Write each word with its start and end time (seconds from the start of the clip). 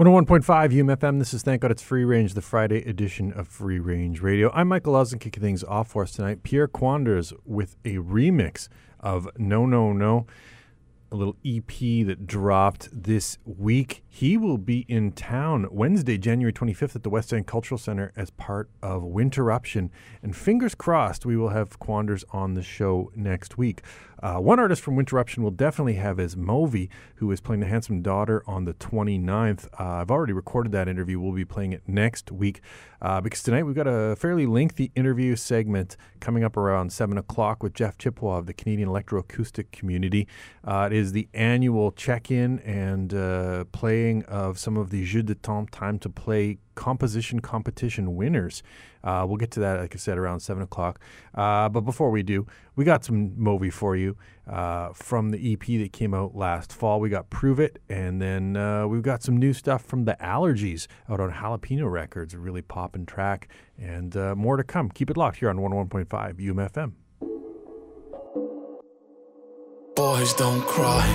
One 0.00 0.06
hundred 0.06 0.12
oh 0.12 0.14
one 0.14 0.24
point 0.24 0.44
five 0.46 0.70
UMFM. 0.70 1.18
This 1.18 1.34
is 1.34 1.42
thank 1.42 1.60
God 1.60 1.70
it's 1.70 1.82
free 1.82 2.06
range, 2.06 2.32
the 2.32 2.40
Friday 2.40 2.78
edition 2.88 3.34
of 3.34 3.46
Free 3.46 3.78
Range 3.78 4.18
Radio. 4.22 4.50
I'm 4.54 4.68
Michael 4.68 4.94
Lawson, 4.94 5.18
kicking 5.18 5.42
things 5.42 5.62
off 5.62 5.88
for 5.88 6.04
us 6.04 6.12
tonight. 6.12 6.42
Pierre 6.42 6.68
Kwenders 6.68 7.34
with 7.44 7.76
a 7.84 7.96
remix 7.96 8.68
of 8.98 9.28
No 9.36 9.66
No 9.66 9.92
No, 9.92 10.26
a 11.12 11.16
little 11.16 11.36
EP 11.44 12.06
that 12.06 12.26
dropped 12.26 12.88
this 12.90 13.36
week. 13.44 14.02
He 14.08 14.38
will 14.38 14.56
be 14.56 14.86
in 14.88 15.12
town 15.12 15.66
Wednesday, 15.70 16.16
January 16.16 16.54
25th 16.54 16.96
at 16.96 17.02
the 17.02 17.10
West 17.10 17.34
End 17.34 17.46
Cultural 17.46 17.76
Center 17.76 18.10
as 18.16 18.30
part 18.30 18.70
of 18.82 19.02
Winterruption. 19.02 19.90
And 20.22 20.34
fingers 20.34 20.74
crossed, 20.74 21.26
we 21.26 21.36
will 21.36 21.50
have 21.50 21.78
Quanders 21.78 22.24
on 22.30 22.54
the 22.54 22.62
show 22.62 23.12
next 23.14 23.58
week. 23.58 23.82
Uh, 24.22 24.38
one 24.38 24.60
artist 24.60 24.82
from 24.82 24.96
Winterruption 24.96 25.38
will 25.38 25.50
definitely 25.50 25.94
have 25.94 26.20
is 26.20 26.36
Movi, 26.36 26.88
who 27.16 27.30
is 27.32 27.40
playing 27.40 27.60
The 27.60 27.66
Handsome 27.66 28.02
Daughter 28.02 28.42
on 28.46 28.64
the 28.64 28.74
29th. 28.74 29.66
Uh, 29.78 29.84
I've 29.84 30.10
already 30.10 30.32
recorded 30.32 30.72
that 30.72 30.88
interview. 30.88 31.18
We'll 31.18 31.32
be 31.32 31.44
playing 31.44 31.72
it 31.72 31.82
next 31.86 32.30
week 32.30 32.60
uh, 33.02 33.20
because 33.20 33.42
tonight 33.42 33.62
we've 33.62 33.74
got 33.74 33.86
a 33.86 34.14
fairly 34.16 34.46
lengthy 34.46 34.92
interview 34.94 35.36
segment 35.36 35.96
coming 36.20 36.44
up 36.44 36.56
around 36.56 36.92
7 36.92 37.16
o'clock 37.16 37.62
with 37.62 37.74
Jef 37.74 37.96
Chippewa 37.96 38.38
of 38.38 38.46
the 38.46 38.52
Canadian 38.52 38.88
Electroacoustic 38.88 39.70
Community. 39.72 40.28
Uh, 40.64 40.88
it 40.90 40.96
is 40.96 41.12
the 41.12 41.28
annual 41.32 41.92
check-in 41.92 42.58
and 42.60 43.14
uh, 43.14 43.64
playing 43.72 44.24
of 44.24 44.58
some 44.58 44.76
of 44.76 44.90
the 44.90 45.04
Jeux 45.04 45.22
de 45.22 45.34
Temps 45.34 45.70
time 45.70 45.98
to 45.98 46.08
play 46.08 46.58
composition 46.74 47.40
competition 47.40 48.16
winners. 48.16 48.62
Uh, 49.02 49.24
we'll 49.26 49.36
get 49.36 49.50
to 49.50 49.60
that, 49.60 49.80
like 49.80 49.94
I 49.94 49.98
said, 49.98 50.18
around 50.18 50.40
seven 50.40 50.62
o'clock. 50.62 51.00
Uh, 51.34 51.68
but 51.68 51.82
before 51.82 52.10
we 52.10 52.22
do, 52.22 52.46
we 52.76 52.84
got 52.84 53.04
some 53.04 53.32
Moby 53.36 53.70
for 53.70 53.96
you 53.96 54.16
uh, 54.48 54.92
from 54.92 55.30
the 55.30 55.52
EP 55.52 55.64
that 55.80 55.92
came 55.92 56.14
out 56.14 56.34
last 56.34 56.72
fall. 56.72 57.00
We 57.00 57.08
got 57.08 57.30
"Prove 57.30 57.60
It," 57.60 57.80
and 57.88 58.20
then 58.20 58.56
uh, 58.56 58.86
we've 58.86 59.02
got 59.02 59.22
some 59.22 59.36
new 59.36 59.52
stuff 59.52 59.84
from 59.84 60.04
the 60.04 60.16
Allergies 60.20 60.86
out 61.08 61.20
on 61.20 61.32
Jalapeno 61.32 61.90
Records, 61.90 62.34
a 62.34 62.38
really 62.38 62.62
poppin' 62.62 63.06
track, 63.06 63.48
and 63.78 64.16
uh, 64.16 64.34
more 64.34 64.56
to 64.56 64.64
come. 64.64 64.90
Keep 64.90 65.10
it 65.10 65.16
locked 65.16 65.38
here 65.38 65.50
on 65.50 65.58
101.5 65.58 66.06
UMFM. 66.38 66.92
Boys 69.94 70.32
don't 70.34 70.62
cry. 70.62 71.06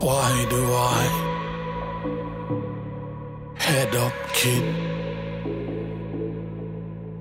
Why 0.00 0.46
do 0.50 0.64
I? 0.72 1.28
Head 3.54 3.94
up, 3.94 4.12
kid. 4.32 4.64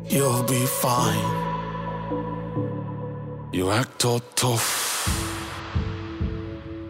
You'll 0.09 0.43
be 0.43 0.65
fine. 0.65 1.50
You 3.53 3.69
act 3.69 4.05
all 4.05 4.21
tough, 4.35 5.09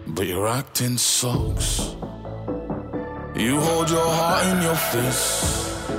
but 0.06 0.28
your 0.28 0.48
acting 0.48 0.96
sucks. 1.00 1.96
You 3.36 3.60
hold 3.60 3.90
your 3.90 4.06
heart 4.06 4.46
in 4.46 4.62
your 4.62 4.76
fist. 4.76 5.90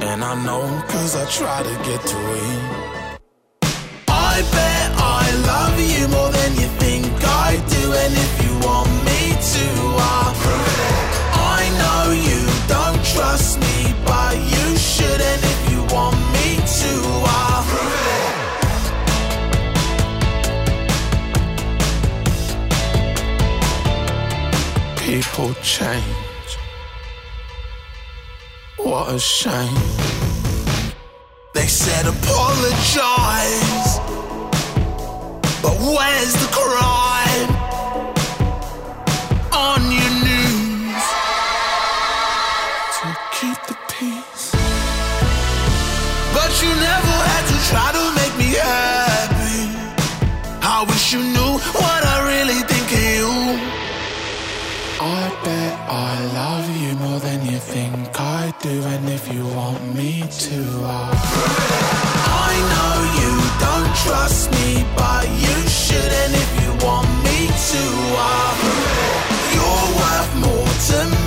And 0.00 0.22
I 0.22 0.34
know, 0.44 0.60
cause 0.88 1.16
I 1.16 1.24
try 1.30 1.62
to 1.62 1.74
get 1.88 2.02
to 2.02 2.18
it. 2.36 3.18
I 4.08 4.42
bet 4.52 4.92
I 5.00 5.24
love 5.48 5.80
you 5.80 6.06
more 6.08 6.30
than 6.30 6.52
you 6.60 6.68
think 6.84 7.06
I 7.24 7.56
do. 7.56 7.92
And 8.02 8.12
if 8.12 8.32
you 8.44 8.52
want 8.68 8.92
me 9.08 9.22
to, 9.54 9.66
I'll 10.12 10.34
prove 10.44 10.76
it. 10.84 10.96
I 11.56 11.60
know 11.80 12.12
you 12.12 12.40
don't 12.68 13.02
trust 13.14 13.58
me, 13.58 13.94
but 14.04 14.36
you 14.36 14.76
should. 14.76 15.20
And 15.32 15.40
if 15.42 15.60
you 15.72 15.80
want 15.94 16.18
me 16.36 16.60
to, 16.60 17.23
People 25.34 25.52
change. 25.64 26.58
What 28.76 29.12
a 29.12 29.18
shame. 29.18 29.74
They 31.54 31.66
said 31.66 32.06
apologize. 32.06 33.98
But 35.60 35.76
where's 35.80 36.34
the 36.34 36.48
crime? 36.52 37.03
Think 57.74 58.20
I 58.20 58.54
do, 58.62 58.70
and 58.70 59.08
if 59.08 59.24
you 59.34 59.44
want 59.48 59.82
me 59.96 60.22
to, 60.22 60.58
I'll 60.84 61.10
I 62.46 62.52
know 62.72 62.94
you 63.20 63.32
don't 63.66 63.92
trust 64.04 64.52
me, 64.52 64.86
but 64.96 65.26
you 65.44 65.56
should. 65.66 66.12
And 66.22 66.32
if 66.44 66.50
you 66.62 66.70
want 66.86 67.10
me 67.26 67.38
to, 67.70 67.84
I'll 68.30 68.54
you're 69.54 69.88
worth 69.98 70.32
more 70.44 70.72
to 70.88 70.98
me 71.10 71.23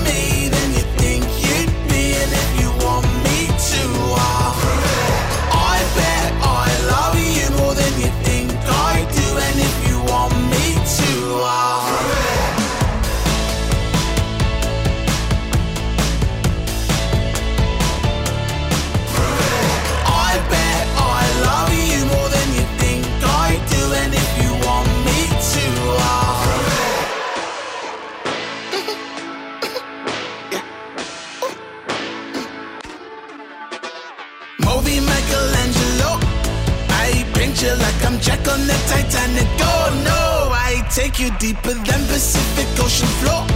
Jack 38.28 38.46
on 38.52 38.68
the 38.68 38.76
Titanic. 38.92 39.48
Oh 39.64 39.88
no, 40.04 40.52
I 40.52 40.84
take 40.92 41.18
you 41.18 41.32
deeper 41.40 41.72
than 41.72 42.02
Pacific 42.12 42.68
Ocean 42.84 43.08
floor. 43.24 43.48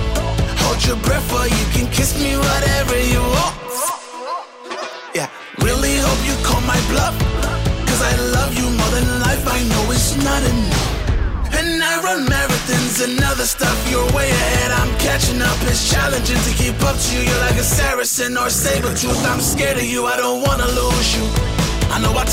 Hold 0.63 0.79
your 0.87 0.95
breath, 1.03 1.27
or 1.35 1.43
you 1.43 1.65
can 1.75 1.91
kiss 1.91 2.15
me 2.15 2.37
whatever 2.37 2.95
you 2.95 3.19
want. 3.19 3.55
Yeah, 5.13 5.27
really 5.59 5.99
hope 5.99 6.21
you 6.23 6.35
call 6.47 6.61
my 6.63 6.79
bluff. 6.87 7.11
Cause 7.83 8.01
I 8.01 8.15
love 8.31 8.55
you 8.55 8.63
more 8.63 8.91
than 8.95 9.07
life, 9.19 9.43
I 9.43 9.59
know 9.71 9.91
it's 9.91 10.15
not 10.23 10.39
enough. 10.39 11.51
And 11.51 11.83
I 11.83 11.93
run 12.07 12.25
marathons 12.31 13.03
and 13.03 13.19
other 13.27 13.43
stuff, 13.43 13.75
you're 13.91 14.07
way 14.15 14.29
ahead. 14.31 14.71
I'm 14.71 14.91
catching 14.99 15.41
up, 15.41 15.59
it's 15.67 15.91
challenging 15.91 16.39
to 16.47 16.51
keep 16.55 16.79
up 16.87 16.95
to 16.95 17.09
you. 17.11 17.27
You're 17.27 17.43
like 17.43 17.59
a 17.59 17.67
Saracen 17.75 18.37
or 18.37 18.49
saber 18.49 18.95
tooth. 18.95 19.19
I'm 19.27 19.41
scared 19.41 19.79
of 19.83 19.83
you, 19.83 20.05
I 20.05 20.15
don't 20.15 20.41
wanna 20.47 20.67
lose 20.79 21.09
you. 21.17 21.60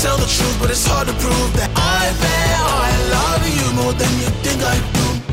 Tell 0.01 0.15
the 0.15 0.25
truth, 0.27 0.57
but 0.61 0.71
it's 0.71 0.87
hard 0.87 1.09
to 1.09 1.13
prove 1.15 1.53
that 1.59 1.69
I 1.75 2.07
bet 2.23 2.55
I 2.55 2.89
love 3.11 3.43
you 3.51 3.67
more 3.83 3.91
than 3.91 4.07
you 4.21 4.29
think 4.39 4.63
I 4.63 4.79
do. 4.95 5.28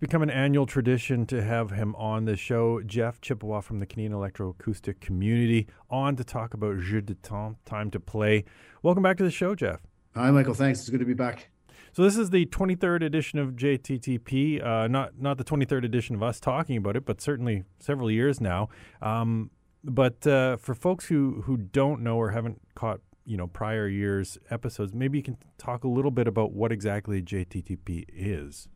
Become 0.00 0.22
an 0.22 0.30
annual 0.30 0.64
tradition 0.64 1.26
to 1.26 1.42
have 1.42 1.72
him 1.72 1.94
on 1.94 2.24
the 2.24 2.34
show. 2.34 2.80
Jef 2.80 3.20
Chippewa 3.20 3.60
from 3.60 3.80
the 3.80 3.86
Canadian 3.86 4.14
Electroacoustic 4.14 4.98
Community 4.98 5.66
on 5.90 6.16
to 6.16 6.24
talk 6.24 6.54
about 6.54 6.78
Jeux 6.78 7.02
de 7.02 7.14
Temps, 7.16 7.58
Time 7.66 7.90
to 7.90 8.00
Play. 8.00 8.46
Welcome 8.82 9.02
back 9.02 9.18
to 9.18 9.24
the 9.24 9.30
show, 9.30 9.54
Jeff. 9.54 9.82
Hi, 10.14 10.30
Michael. 10.30 10.54
Thanks. 10.54 10.80
It's 10.80 10.88
good 10.88 11.00
to 11.00 11.04
be 11.04 11.12
back. 11.12 11.50
So 11.92 12.02
this 12.02 12.16
is 12.16 12.30
the 12.30 12.46
23rd 12.46 13.04
edition 13.04 13.38
of 13.38 13.50
JTTP. 13.56 14.64
Uh, 14.64 14.88
not 14.88 15.20
not 15.20 15.36
the 15.36 15.44
23rd 15.44 15.84
edition 15.84 16.14
of 16.14 16.22
us 16.22 16.40
talking 16.40 16.78
about 16.78 16.96
it, 16.96 17.04
but 17.04 17.20
certainly 17.20 17.64
several 17.78 18.10
years 18.10 18.40
now. 18.40 18.70
Um, 19.02 19.50
but 19.84 20.26
uh, 20.26 20.56
for 20.56 20.74
folks 20.74 21.08
who 21.08 21.42
who 21.42 21.58
don't 21.58 22.00
know 22.00 22.16
or 22.16 22.30
haven't 22.30 22.58
caught 22.74 23.00
you 23.26 23.36
know 23.36 23.48
prior 23.48 23.86
years 23.86 24.38
episodes, 24.48 24.94
maybe 24.94 25.18
you 25.18 25.24
can 25.24 25.36
talk 25.58 25.84
a 25.84 25.88
little 25.88 26.10
bit 26.10 26.26
about 26.26 26.52
what 26.52 26.72
exactly 26.72 27.20
JTTP 27.20 28.06
is. 28.08 28.66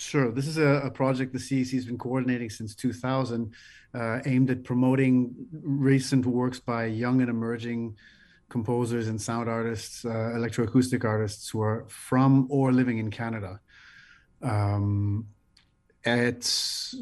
Sure. 0.00 0.30
This 0.30 0.46
is 0.46 0.56
a, 0.56 0.80
a 0.84 0.90
project 0.90 1.34
the 1.34 1.38
CEC 1.38 1.72
has 1.72 1.84
been 1.84 1.98
coordinating 1.98 2.48
since 2.48 2.74
2000, 2.74 3.52
uh, 3.92 4.20
aimed 4.24 4.50
at 4.50 4.64
promoting 4.64 5.34
recent 5.52 6.24
works 6.24 6.58
by 6.58 6.86
young 6.86 7.20
and 7.20 7.28
emerging 7.28 7.96
composers 8.48 9.08
and 9.08 9.20
sound 9.20 9.46
artists, 9.46 10.06
uh, 10.06 10.08
electroacoustic 10.08 11.04
artists 11.04 11.50
who 11.50 11.60
are 11.60 11.84
from 11.88 12.46
or 12.48 12.72
living 12.72 12.96
in 12.96 13.10
Canada. 13.10 13.60
Um, 14.40 15.26
it's 16.02 16.94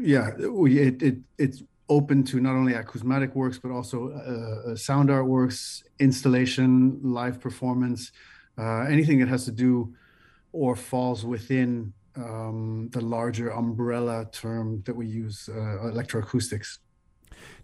yeah, 0.00 0.30
it, 0.38 1.02
it 1.02 1.16
it's 1.36 1.62
open 1.90 2.24
to 2.24 2.40
not 2.40 2.54
only 2.54 2.72
acousmatic 2.72 3.34
works 3.34 3.58
but 3.58 3.70
also 3.70 4.08
uh, 4.12 4.70
uh, 4.70 4.76
sound 4.76 5.10
art 5.10 5.26
works, 5.26 5.84
installation, 5.98 6.98
live 7.02 7.38
performance, 7.38 8.12
uh, 8.56 8.86
anything 8.88 9.18
that 9.18 9.28
has 9.28 9.44
to 9.44 9.52
do 9.52 9.94
or 10.52 10.74
falls 10.74 11.26
within 11.26 11.92
um, 12.18 12.88
the 12.92 13.00
larger 13.00 13.50
umbrella 13.50 14.26
term 14.32 14.82
that 14.86 14.94
we 14.96 15.06
use, 15.06 15.48
uh, 15.48 15.90
electroacoustics. 15.92 16.78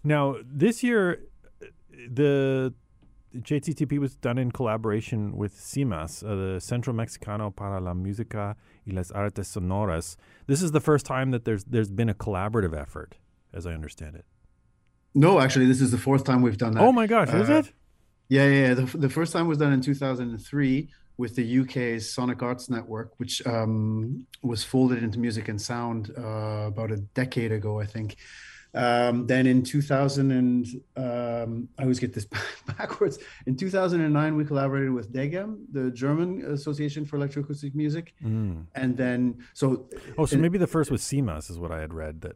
Now, 0.03 0.35
this 0.45 0.83
year, 0.83 1.21
the 2.11 2.73
JTTP 3.35 3.99
was 3.99 4.15
done 4.15 4.37
in 4.37 4.51
collaboration 4.51 5.35
with 5.35 5.53
CMMAS, 5.55 6.23
uh, 6.23 6.53
the 6.53 6.61
Centro 6.61 6.93
Mexicano 6.93 7.53
para 7.53 7.79
la 7.81 7.93
Música 7.93 8.55
y 8.87 8.93
las 8.93 9.11
Artes 9.11 9.47
Sonoras. 9.53 10.15
This 10.47 10.61
is 10.61 10.71
the 10.71 10.79
first 10.79 11.05
time 11.05 11.31
that 11.31 11.43
there's 11.45 11.65
there's 11.65 11.91
been 11.91 12.09
a 12.09 12.13
collaborative 12.13 12.73
effort, 12.79 13.17
as 13.53 13.65
I 13.67 13.73
understand 13.73 14.15
it. 14.15 14.25
No, 15.13 15.39
actually, 15.39 15.65
this 15.65 15.81
is 15.81 15.91
the 15.91 15.97
fourth 15.97 16.23
time 16.23 16.41
we've 16.41 16.57
done 16.57 16.73
that. 16.75 16.83
Oh 16.83 16.91
my 16.91 17.07
gosh, 17.07 17.29
is 17.29 17.49
Uh, 17.49 17.53
it? 17.59 17.73
Yeah, 18.29 18.45
yeah. 18.47 18.67
yeah. 18.69 18.73
The, 18.75 18.97
the 18.97 19.09
first 19.09 19.33
time 19.33 19.47
was 19.47 19.57
done 19.57 19.71
in 19.73 19.81
2003 19.81 20.89
with 21.17 21.35
the 21.35 21.59
UK's 21.61 22.11
Sonic 22.13 22.41
Arts 22.43 22.69
Network, 22.69 23.13
which 23.17 23.45
um, 23.47 24.25
was 24.43 24.63
folded 24.63 25.01
into 25.03 25.19
Music 25.19 25.47
and 25.49 25.61
Sound 25.61 26.11
uh, 26.17 26.21
about 26.67 26.91
a 26.91 26.97
decade 26.97 27.51
ago, 27.51 27.79
I 27.79 27.85
think. 27.85 28.17
Um, 28.73 29.25
then 29.25 29.47
in 29.47 29.63
2000 29.63 30.31
and 30.31 30.65
um, 30.97 31.69
I 31.79 31.83
always 31.83 31.97
get 31.97 32.13
this 32.13 32.27
backwards. 32.77 33.17
In 33.45 33.55
2009, 33.55 34.35
we 34.35 34.43
collaborated 34.43 34.91
with 34.91 35.13
DEGEM, 35.13 35.59
the 35.71 35.91
German 35.91 36.43
Association 36.51 37.05
for 37.05 37.17
Electroacoustic 37.17 37.73
Music, 37.73 38.13
Mm. 38.21 38.65
and 38.75 38.97
then 38.97 39.37
so 39.53 39.87
Oh, 40.17 40.25
so 40.25 40.33
and- 40.33 40.41
maybe 40.41 40.57
the 40.57 40.67
first 40.67 40.91
was 40.91 41.01
CMMAS, 41.03 41.49
is 41.49 41.57
what 41.57 41.71
I 41.71 41.79
had 41.79 41.93
read. 41.93 42.19
That 42.19 42.35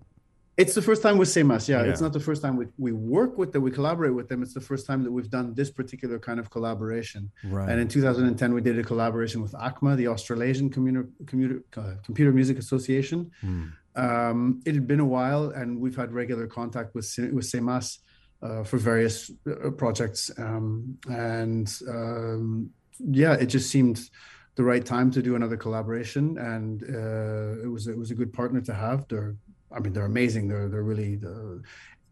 It's 0.59 0.75
the 0.75 0.81
first 0.81 1.01
time 1.01 1.17
with 1.17 1.29
CMMAS. 1.29 1.69
Yeah, 1.69 1.83
it's 1.83 2.01
not 2.01 2.11
the 2.11 2.19
first 2.19 2.41
time 2.41 2.57
we, 2.57 2.65
we 2.77 2.91
work 2.91 3.37
with 3.37 3.53
them, 3.53 3.63
we 3.63 3.71
collaborate 3.71 4.13
with 4.13 4.27
them. 4.27 4.43
It's 4.43 4.53
the 4.53 4.59
first 4.71 4.85
time 4.85 5.03
that 5.05 5.11
we've 5.11 5.29
done 5.29 5.53
this 5.53 5.71
particular 5.71 6.19
kind 6.19 6.37
of 6.37 6.49
collaboration. 6.49 7.31
right. 7.45 7.69
And 7.69 7.79
in 7.79 7.87
2010, 7.87 8.53
we 8.53 8.59
did 8.59 8.77
a 8.77 8.83
collaboration 8.83 9.41
with 9.41 9.53
ACMA, 9.53 9.95
the 9.95 10.09
Australasian 10.09 10.69
Commuter, 10.69 11.07
Commuter, 11.27 11.63
uh, 11.77 11.93
Computer 12.03 12.33
Music 12.33 12.57
Association. 12.59 13.31
Mm. 13.41 13.71
Um, 13.95 14.61
it 14.65 14.75
had 14.75 14.85
been 14.85 14.99
a 14.99 15.05
while, 15.05 15.49
and 15.51 15.79
we've 15.79 15.95
had 15.95 16.11
regular 16.11 16.45
contact 16.45 16.93
with 16.93 17.07
with 17.31 17.45
CMMAS 17.45 17.99
uh, 18.41 18.63
for 18.63 18.77
various 18.77 19.31
uh, 19.49 19.69
projects. 19.71 20.29
Um, 20.37 20.97
and 21.09 21.73
um, 21.87 22.69
yeah, 22.99 23.33
it 23.33 23.47
just 23.47 23.69
seemed 23.69 24.09
the 24.55 24.63
right 24.63 24.85
time 24.85 25.09
to 25.11 25.21
do 25.21 25.35
another 25.35 25.55
collaboration, 25.55 26.37
and 26.37 26.83
uh, 26.83 27.63
it 27.63 27.71
was 27.71 27.87
it 27.87 27.97
was 27.97 28.11
a 28.11 28.15
good 28.15 28.33
partner 28.33 28.61
to 28.61 28.73
have. 28.73 29.07
They're, 29.07 29.35
I 29.71 29.79
mean, 29.79 29.93
they're 29.93 30.05
amazing. 30.05 30.47
They're 30.47 30.67
they're 30.67 30.83
really. 30.83 31.19
Uh, 31.25 31.61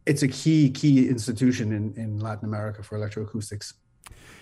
it's 0.06 0.24
a 0.24 0.28
key 0.28 0.70
key 0.70 1.10
institution 1.10 1.74
in, 1.74 1.94
in 1.96 2.20
Latin 2.20 2.46
America 2.46 2.82
for 2.82 2.98
electroacoustics. 2.98 3.74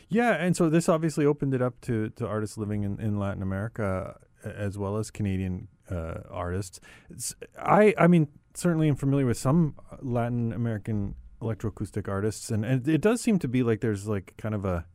Yeah, 0.10 0.34
and 0.34 0.56
so 0.56 0.70
this 0.70 0.88
obviously 0.88 1.26
opened 1.26 1.56
it 1.56 1.62
up 1.62 1.82
to, 1.82 2.10
to 2.12 2.28
artists 2.28 2.58
living 2.58 2.84
in, 2.84 3.00
in 3.00 3.18
Latin 3.18 3.42
America 3.42 4.16
as 4.44 4.78
well 4.78 4.98
as 4.98 5.10
Canadian 5.10 5.68
uh, 5.90 6.20
artists. 6.30 6.80
It's, 7.10 7.36
I 7.58 7.94
I 7.98 8.08
mean 8.08 8.28
certainly 8.54 8.88
I'm 8.88 8.96
familiar 8.96 9.26
with 9.26 9.38
some 9.38 9.76
Latin 10.02 10.54
American 10.54 11.16
electroacoustic 11.42 12.08
artists, 12.08 12.50
and, 12.50 12.64
and 12.64 12.88
it 12.88 13.02
does 13.02 13.22
seem 13.22 13.40
to 13.40 13.48
be 13.48 13.64
like 13.64 13.82
there's 13.82 14.08
like 14.08 14.34
kind 14.38 14.56
of 14.56 14.66
a 14.66 14.86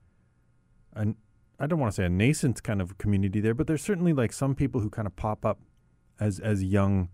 an 0.94 1.16
I 1.59 1.66
don't 1.66 1.78
want 1.78 1.92
to 1.92 1.96
say 1.96 2.06
a 2.06 2.09
nascent 2.09 2.62
kind 2.62 2.80
of 2.80 2.96
community 2.96 3.40
there, 3.40 3.54
but 3.54 3.66
there's 3.66 3.83
certainly 3.83 4.12
like 4.12 4.33
some 4.33 4.54
people 4.54 4.80
who 4.80 4.88
kind 4.88 5.06
of 5.06 5.16
pop 5.16 5.44
up 5.44 5.61
as 6.18 6.38
as 6.38 6.62
young 6.62 7.09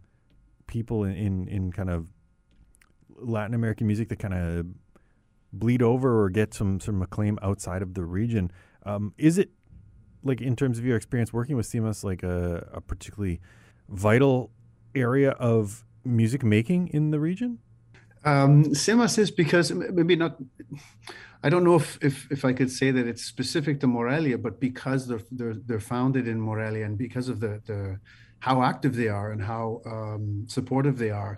people 0.67 1.05
in 1.05 1.15
in, 1.15 1.49
in 1.49 1.73
kind 1.73 1.91
of 1.91 2.09
Latin 3.19 3.55
American 3.55 3.87
music 3.87 4.09
that 4.09 4.19
kind 4.19 4.35
of 4.35 4.67
bleed 5.53 5.83
over 5.83 6.23
or 6.23 6.31
get 6.31 6.55
some 6.55 6.81
some 6.81 7.03
acclaim 7.03 7.39
outside 7.43 7.83
of 7.83 7.95
the 7.95 8.05
region. 8.05 8.51
Um, 8.85 9.15
is 9.19 9.39
it 9.39 9.51
like 10.23 10.41
in 10.41 10.57
terms 10.57 10.79
of 10.79 10.85
your 10.85 10.97
experience 10.97 11.33
working 11.33 11.57
with 11.57 11.67
CMMAS 11.67 12.05
like 12.05 12.23
a, 12.23 12.69
a 12.73 12.81
particularly 12.81 13.41
vital 13.89 14.51
area 14.95 15.31
of 15.31 15.85
music 16.05 16.43
making 16.43 16.89
in 16.89 17.11
the 17.11 17.21
region? 17.21 17.59
Um, 18.25 18.65
CMMAS 18.65 19.19
is 19.19 19.31
because 19.31 19.71
maybe 19.73 20.17
not. 20.17 20.37
I 21.43 21.49
don't 21.49 21.63
know 21.63 21.77
if, 21.77 21.99
if 22.03 22.31
if 22.31 22.45
I 22.45 22.53
could 22.53 22.73
say 22.73 22.91
that 22.91 23.07
it's 23.07 23.23
specific 23.23 23.79
to 23.81 23.87
Morelia, 23.87 24.37
but 24.39 24.61
because 24.61 25.07
they're 25.07 25.21
they're 25.31 25.55
they're 25.55 25.81
founded 25.81 26.27
in 26.27 26.41
Morelia 26.41 26.85
and 26.85 26.99
because 26.99 27.29
of 27.29 27.41
the 27.41 27.63
the 27.67 28.01
how 28.47 28.57
active 28.73 28.95
they 29.01 29.09
are 29.19 29.29
and 29.33 29.43
how 29.53 29.65
um, 29.95 30.25
supportive 30.57 30.97
they 30.99 31.11
are. 31.25 31.35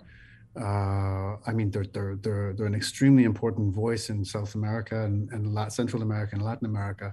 Uh, 0.67 1.31
I 1.49 1.51
mean, 1.57 1.69
they're 1.73 1.89
they're 1.95 2.15
they're 2.23 2.53
they're 2.55 2.71
an 2.73 2.79
extremely 2.83 3.23
important 3.33 3.67
voice 3.83 4.05
in 4.13 4.17
South 4.35 4.51
America 4.55 4.95
and, 5.07 5.17
and 5.33 5.41
Lat- 5.57 5.73
Central 5.79 6.01
America 6.09 6.31
and 6.35 6.43
Latin 6.49 6.65
America. 6.73 7.07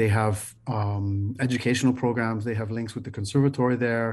They 0.00 0.08
have 0.08 0.36
um, 0.78 1.08
educational 1.46 1.92
programs. 2.04 2.42
They 2.44 2.54
have 2.62 2.70
links 2.78 2.94
with 2.94 3.04
the 3.04 3.10
conservatory 3.20 3.76
there. 3.88 4.10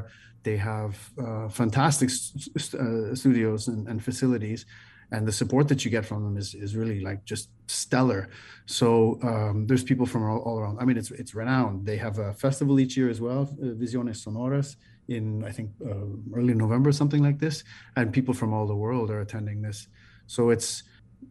They 0.47 0.57
have 0.57 0.93
uh, 1.25 1.47
fantastic 1.49 2.09
s- 2.09 2.49
s- 2.63 2.73
uh, 2.73 3.15
studios 3.15 3.67
and, 3.71 3.87
and 3.89 4.03
facilities 4.09 4.65
and 5.11 5.27
the 5.27 5.31
support 5.31 5.67
that 5.67 5.85
you 5.85 5.91
get 5.91 6.05
from 6.05 6.23
them 6.23 6.37
is, 6.37 6.55
is 6.55 6.75
really 6.75 6.99
like 6.99 7.23
just 7.23 7.49
stellar. 7.67 8.29
So 8.65 9.19
um, 9.21 9.67
there's 9.67 9.83
people 9.83 10.05
from 10.07 10.23
all, 10.29 10.39
all 10.39 10.57
around. 10.59 10.77
I 10.81 10.85
mean, 10.85 10.97
it's 10.97 11.11
it's 11.11 11.33
renowned. 11.35 11.85
They 11.85 11.97
have 11.97 12.17
a 12.27 12.33
festival 12.33 12.79
each 12.79 12.97
year 12.97 13.09
as 13.15 13.19
well, 13.21 13.41
uh, 13.61 13.73
Visiones 13.81 14.17
Sonoras, 14.25 14.69
in 15.15 15.43
I 15.43 15.51
think 15.51 15.71
uh, 15.85 15.93
early 16.35 16.53
November, 16.53 16.91
something 16.91 17.23
like 17.23 17.39
this, 17.39 17.63
and 17.95 18.11
people 18.13 18.33
from 18.33 18.53
all 18.53 18.67
the 18.67 18.75
world 18.75 19.09
are 19.11 19.21
attending 19.21 19.61
this. 19.61 19.87
So 20.27 20.49
it's 20.49 20.83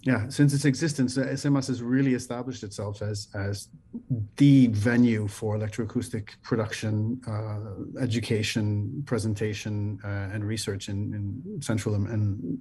yeah, 0.02 0.26
since 0.28 0.54
its 0.54 0.64
existence, 0.64 1.18
uh, 1.18 1.26
CMMAS 1.26 1.68
has 1.68 1.82
really 1.82 2.14
established 2.14 2.62
itself 2.64 3.02
as 3.02 3.28
as 3.34 3.68
the 4.36 4.68
venue 4.68 5.28
for 5.28 5.56
electroacoustic 5.58 6.30
production, 6.42 7.20
uh, 7.28 8.00
education, 8.00 9.02
presentation, 9.06 9.98
uh, 10.04 10.32
and 10.34 10.44
research 10.44 10.88
in, 10.88 11.12
in 11.14 11.62
Central 11.62 11.94
and- 11.94 12.08
and 12.08 12.58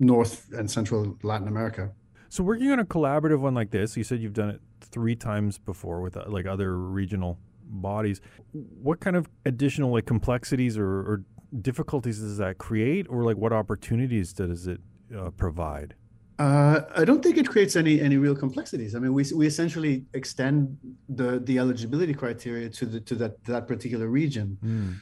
North 0.00 0.50
and 0.52 0.70
Central 0.70 1.18
Latin 1.22 1.48
America. 1.48 1.90
So 2.30 2.42
working 2.42 2.70
on 2.70 2.78
a 2.78 2.84
collaborative 2.86 3.40
one 3.40 3.54
like 3.54 3.70
this, 3.70 3.96
you 3.96 4.04
said 4.04 4.20
you've 4.20 4.32
done 4.32 4.50
it 4.50 4.60
three 4.80 5.14
times 5.16 5.58
before 5.58 6.00
with 6.00 6.16
uh, 6.16 6.24
like 6.28 6.46
other 6.46 6.78
regional 6.78 7.38
bodies. 7.70 8.20
What 8.52 9.00
kind 9.00 9.16
of 9.16 9.28
additional 9.46 9.90
like 9.92 10.06
complexities 10.06 10.76
or, 10.76 10.86
or 10.86 11.24
difficulties 11.60 12.20
does 12.20 12.36
that 12.38 12.58
create, 12.58 13.06
or 13.08 13.24
like 13.24 13.36
what 13.36 13.52
opportunities 13.52 14.32
does 14.32 14.66
it 14.66 14.80
uh, 15.16 15.30
provide? 15.30 15.94
Uh, 16.38 16.80
I 16.96 17.04
don't 17.04 17.22
think 17.22 17.36
it 17.36 17.46
creates 17.48 17.76
any 17.76 18.00
any 18.00 18.16
real 18.16 18.34
complexities. 18.34 18.94
I 18.94 18.98
mean, 18.98 19.12
we 19.12 19.24
we 19.34 19.46
essentially 19.46 20.04
extend 20.14 20.76
the 21.08 21.40
the 21.40 21.58
eligibility 21.58 22.14
criteria 22.14 22.70
to 22.70 22.86
the 22.86 23.00
to 23.00 23.14
that 23.16 23.44
that 23.44 23.66
particular 23.68 24.08
region. 24.08 24.58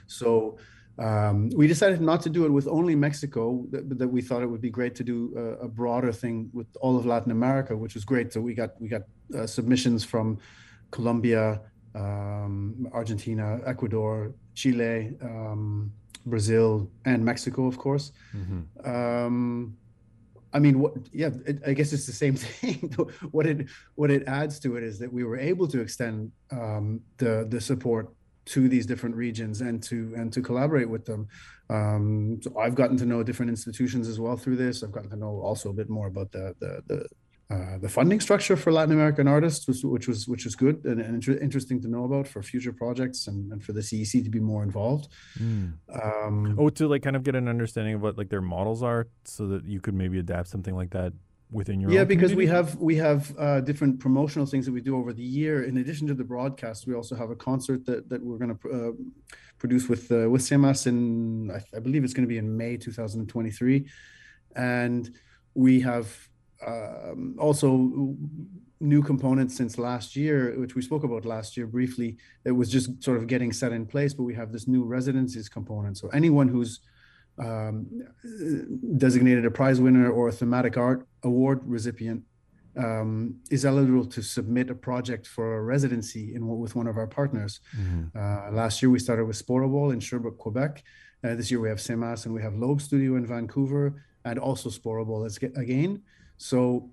So 0.06 0.58
um, 0.98 1.50
we 1.54 1.68
decided 1.68 2.00
not 2.00 2.20
to 2.22 2.30
do 2.30 2.44
it 2.44 2.50
with 2.50 2.66
only 2.66 2.96
Mexico, 2.96 3.64
that, 3.70 3.98
that 3.98 4.08
we 4.08 4.20
thought 4.20 4.42
it 4.42 4.50
would 4.50 4.60
be 4.60 4.70
great 4.70 4.96
to 4.96 5.04
do 5.04 5.32
a, 5.36 5.66
a 5.66 5.68
broader 5.68 6.12
thing 6.12 6.50
with 6.52 6.66
all 6.80 6.96
of 6.96 7.06
Latin 7.06 7.30
America, 7.30 7.76
which 7.76 7.94
was 7.94 8.04
great. 8.04 8.32
So 8.32 8.40
we 8.40 8.52
got 8.54 8.70
we 8.80 8.88
got 8.88 9.02
uh, 9.36 9.46
submissions 9.46 10.04
from 10.04 10.38
Colombia, 10.90 11.60
um, 11.94 12.88
Argentina, 12.92 13.60
Ecuador, 13.66 14.32
Chile, 14.54 15.14
um, 15.22 15.92
Brazil, 16.26 16.90
and 17.04 17.24
Mexico, 17.24 17.66
of 17.66 17.78
course. 17.78 18.12
Um, 18.84 19.76
I 20.52 20.58
mean, 20.58 20.78
what? 20.78 20.94
Yeah, 21.12 21.30
it, 21.46 21.60
I 21.66 21.72
guess 21.74 21.92
it's 21.92 22.06
the 22.06 22.12
same 22.12 22.34
thing. 22.36 22.94
what 23.30 23.46
it 23.46 23.66
what 23.96 24.10
it 24.10 24.26
adds 24.26 24.58
to 24.60 24.76
it 24.76 24.82
is 24.82 24.98
that 24.98 25.12
we 25.12 25.24
were 25.24 25.38
able 25.38 25.68
to 25.68 25.80
extend 25.80 26.32
um, 26.50 27.00
the 27.18 27.46
the 27.48 27.60
support 27.60 28.08
to 28.46 28.66
these 28.68 28.86
different 28.86 29.14
regions 29.14 29.60
and 29.60 29.82
to 29.82 30.14
and 30.16 30.32
to 30.32 30.40
collaborate 30.40 30.88
with 30.88 31.04
them. 31.04 31.28
Um, 31.70 32.40
so 32.42 32.58
I've 32.58 32.74
gotten 32.74 32.96
to 32.96 33.04
know 33.04 33.22
different 33.22 33.50
institutions 33.50 34.08
as 34.08 34.18
well 34.18 34.36
through 34.36 34.56
this. 34.56 34.82
I've 34.82 34.92
gotten 34.92 35.10
to 35.10 35.16
know 35.16 35.40
also 35.42 35.68
a 35.68 35.74
bit 35.74 35.90
more 35.90 36.06
about 36.06 36.32
the 36.32 36.54
the 36.60 36.82
the, 36.86 37.06
uh, 37.50 37.78
the 37.78 37.88
funding 37.88 38.20
structure 38.20 38.56
for 38.56 38.70
Latin 38.70 38.92
American 38.92 39.26
artists, 39.26 39.66
which, 39.66 39.82
which 39.82 40.06
was 40.06 40.28
which 40.28 40.44
was 40.44 40.54
good 40.54 40.84
and, 40.84 41.00
and 41.00 41.14
inter- 41.14 41.38
interesting 41.38 41.80
to 41.80 41.88
know 41.88 42.04
about 42.04 42.28
for 42.28 42.42
future 42.42 42.72
projects 42.72 43.26
and, 43.26 43.50
and 43.52 43.64
for 43.64 43.72
the 43.72 43.80
CEC 43.80 44.22
to 44.22 44.28
be 44.28 44.38
more 44.38 44.62
involved. 44.62 45.08
Um, 45.40 46.56
Oh, 46.58 46.68
to 46.68 46.86
like 46.86 47.02
kind 47.02 47.16
of 47.16 47.22
get 47.22 47.34
an 47.34 47.48
understanding 47.48 47.94
of 47.94 48.02
what 48.02 48.18
like 48.18 48.28
their 48.28 48.42
models 48.42 48.82
are, 48.82 49.06
so 49.24 49.46
that 49.48 49.64
you 49.64 49.80
could 49.80 49.94
maybe 49.94 50.18
adapt 50.18 50.48
something 50.48 50.76
like 50.76 50.90
that 50.90 51.14
within 51.50 51.80
your 51.80 51.90
yeah 51.90 52.04
because 52.04 52.34
we 52.34 52.46
have 52.46 52.76
we 52.76 52.96
have 52.96 53.34
uh, 53.38 53.62
different 53.62 53.98
promotional 53.98 54.44
things 54.44 54.66
that 54.66 54.72
we 54.72 54.82
do 54.82 54.94
over 54.94 55.14
the 55.14 55.22
year. 55.22 55.64
In 55.64 55.78
addition 55.78 56.06
to 56.08 56.14
the 56.14 56.24
broadcast 56.24 56.86
we 56.86 56.94
also 56.94 57.16
have 57.16 57.30
a 57.30 57.36
concert 57.36 57.86
that, 57.86 58.10
that 58.10 58.22
we're 58.22 58.36
going 58.36 58.54
to 58.54 58.70
uh, 58.70 58.92
produce 59.58 59.88
with 59.88 60.12
uh, 60.12 60.28
with 60.28 60.42
CMMAS 60.42 60.86
in 60.86 61.50
I, 61.50 61.62
I 61.74 61.80
believe 61.80 62.04
it's 62.04 62.12
going 62.12 62.26
to 62.26 62.28
be 62.28 62.36
in 62.36 62.54
May 62.54 62.76
2023 62.76 63.86
and 64.54 65.10
we 65.54 65.80
have 65.80 66.27
um, 66.66 67.36
also 67.38 68.14
new 68.80 69.02
components 69.02 69.56
since 69.56 69.76
last 69.78 70.14
year 70.14 70.58
which 70.58 70.74
we 70.74 70.82
spoke 70.82 71.02
about 71.02 71.24
last 71.24 71.56
year 71.56 71.66
briefly 71.66 72.16
it 72.44 72.52
was 72.52 72.70
just 72.70 73.02
sort 73.02 73.16
of 73.16 73.26
getting 73.26 73.52
set 73.52 73.72
in 73.72 73.84
place 73.84 74.14
but 74.14 74.22
we 74.22 74.34
have 74.34 74.52
this 74.52 74.68
new 74.68 74.84
residencies 74.84 75.48
component 75.48 75.96
so 75.98 76.08
anyone 76.08 76.48
who's 76.48 76.80
um, 77.38 77.86
designated 78.96 79.44
a 79.44 79.50
prize 79.50 79.80
winner 79.80 80.10
or 80.10 80.28
a 80.28 80.32
thematic 80.32 80.76
art 80.76 81.06
award 81.22 81.60
recipient 81.64 82.22
um, 82.76 83.34
is 83.50 83.64
eligible 83.64 84.06
to 84.06 84.22
submit 84.22 84.70
a 84.70 84.74
project 84.74 85.26
for 85.26 85.56
a 85.56 85.62
residency 85.62 86.34
in 86.34 86.46
with 86.46 86.76
one 86.76 86.86
of 86.86 86.96
our 86.96 87.06
partners. 87.06 87.60
Uh, 88.16 88.50
last 88.52 88.80
year 88.80 88.90
we 88.90 88.98
started 88.98 89.24
with 89.24 89.44
Sporobole 89.44 89.92
in 89.92 90.00
Sherbrooke, 90.00 90.38
Quebec. 90.38 90.82
Uh, 91.24 91.34
this 91.34 91.50
year 91.50 91.60
we 91.60 91.68
have 91.68 91.78
CMMAS 91.78 92.26
and 92.26 92.34
we 92.34 92.40
have 92.42 92.54
Lobe 92.54 92.80
Studio 92.80 93.16
in 93.16 93.26
Vancouver 93.26 94.02
and 94.24 94.38
also 94.38 94.70
Sporobole 94.70 95.26
again. 95.56 96.02
So 96.38 96.90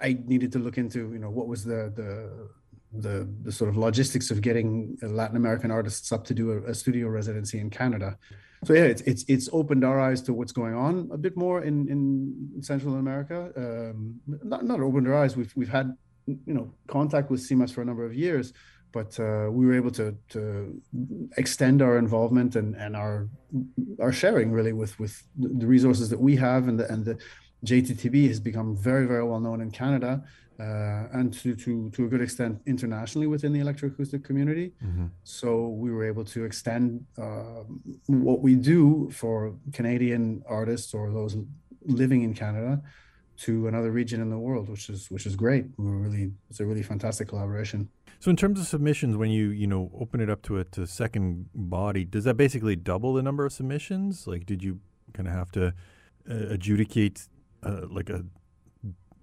I 0.00 0.18
needed 0.26 0.52
to 0.52 0.58
look 0.58 0.78
into 0.78 1.12
you 1.12 1.18
know 1.18 1.30
what 1.30 1.48
was 1.48 1.64
the 1.64 1.92
the 1.94 2.48
the, 2.92 3.28
the 3.42 3.52
sort 3.52 3.68
of 3.68 3.76
logistics 3.76 4.30
of 4.30 4.40
getting 4.40 4.96
Latin 5.02 5.36
American 5.36 5.70
artists 5.70 6.10
up 6.10 6.24
to 6.24 6.34
do 6.34 6.52
a, 6.52 6.70
a 6.70 6.74
studio 6.74 7.08
residency 7.08 7.58
in 7.58 7.68
Canada. 7.68 8.16
So 8.64 8.72
yeah, 8.72 8.84
it's, 8.84 9.02
it's 9.02 9.24
it's 9.28 9.48
opened 9.52 9.84
our 9.84 10.00
eyes 10.00 10.20
to 10.22 10.32
what's 10.32 10.52
going 10.52 10.74
on 10.74 11.08
a 11.12 11.18
bit 11.18 11.36
more 11.36 11.62
in 11.62 11.88
in 11.88 12.62
Central 12.62 12.96
America. 12.96 13.52
Um, 13.56 14.20
not 14.26 14.64
not 14.64 14.80
opened 14.80 15.06
our 15.06 15.14
eyes. 15.14 15.36
We've 15.36 15.52
we've 15.54 15.68
had 15.68 15.96
you 16.26 16.54
know 16.54 16.72
contact 16.88 17.30
with 17.30 17.40
CMMAS 17.40 17.72
for 17.72 17.82
a 17.82 17.84
number 17.84 18.04
of 18.04 18.14
years, 18.14 18.52
but 18.92 19.18
uh, 19.20 19.48
we 19.50 19.64
were 19.64 19.74
able 19.74 19.92
to 19.92 20.16
to 20.30 20.80
extend 21.36 21.82
our 21.82 21.98
involvement 21.98 22.56
and 22.56 22.74
and 22.74 22.96
our 22.96 23.28
our 24.00 24.12
sharing 24.12 24.50
really 24.50 24.72
with 24.72 24.98
with 24.98 25.22
the 25.36 25.66
resources 25.66 26.08
that 26.10 26.20
we 26.20 26.34
have 26.34 26.66
and 26.66 26.80
the 26.80 26.92
and 26.92 27.04
the 27.04 27.16
JTTP 27.64 28.28
has 28.28 28.40
become 28.40 28.76
very 28.76 29.06
very 29.06 29.24
well 29.24 29.40
known 29.40 29.60
in 29.60 29.70
Canada 29.70 30.22
uh, 30.60 31.06
and 31.12 31.32
to, 31.34 31.54
to 31.54 31.90
to 31.90 32.04
a 32.04 32.08
good 32.08 32.20
extent 32.20 32.60
internationally 32.66 33.26
within 33.26 33.52
the 33.52 33.60
electroacoustic 33.60 34.24
community. 34.24 34.72
So 35.24 35.68
we 35.68 35.90
were 35.90 36.04
able 36.04 36.24
to 36.26 36.44
extend 36.44 37.04
uh, 37.16 37.64
what 38.06 38.40
we 38.40 38.54
do 38.54 39.10
for 39.10 39.54
Canadian 39.72 40.42
artists 40.48 40.94
or 40.94 41.10
those 41.12 41.36
living 41.84 42.22
in 42.22 42.34
Canada 42.34 42.82
to 43.38 43.68
another 43.68 43.92
region 43.92 44.20
in 44.20 44.30
the 44.30 44.38
world, 44.38 44.68
which 44.68 44.90
is 44.90 45.10
which 45.10 45.26
is 45.26 45.36
great. 45.36 45.66
We 45.76 45.84
were 45.90 45.98
really 45.98 46.32
it's 46.50 46.60
a 46.60 46.66
really 46.66 46.82
fantastic 46.82 47.28
collaboration. 47.28 47.88
So 48.20 48.30
in 48.30 48.36
terms 48.36 48.58
of 48.58 48.66
submissions, 48.66 49.16
when 49.16 49.30
you 49.30 49.50
you 49.50 49.66
know 49.66 49.90
open 49.98 50.20
it 50.20 50.28
up 50.28 50.42
to 50.42 50.58
a 50.58 50.64
to 50.64 50.86
second 50.86 51.50
body, 51.54 52.04
does 52.04 52.24
that 52.24 52.36
basically 52.36 52.74
double 52.74 53.14
the 53.14 53.22
number 53.22 53.46
of 53.46 53.52
submissions? 53.52 54.26
Like, 54.26 54.44
did 54.44 54.62
you 54.64 54.80
kind 55.12 55.28
of 55.28 55.34
have 55.34 55.52
to 55.52 55.68
uh, 56.28 56.34
adjudicate 56.50 57.28
uh, 57.62 57.82
like 57.90 58.10
a 58.10 58.24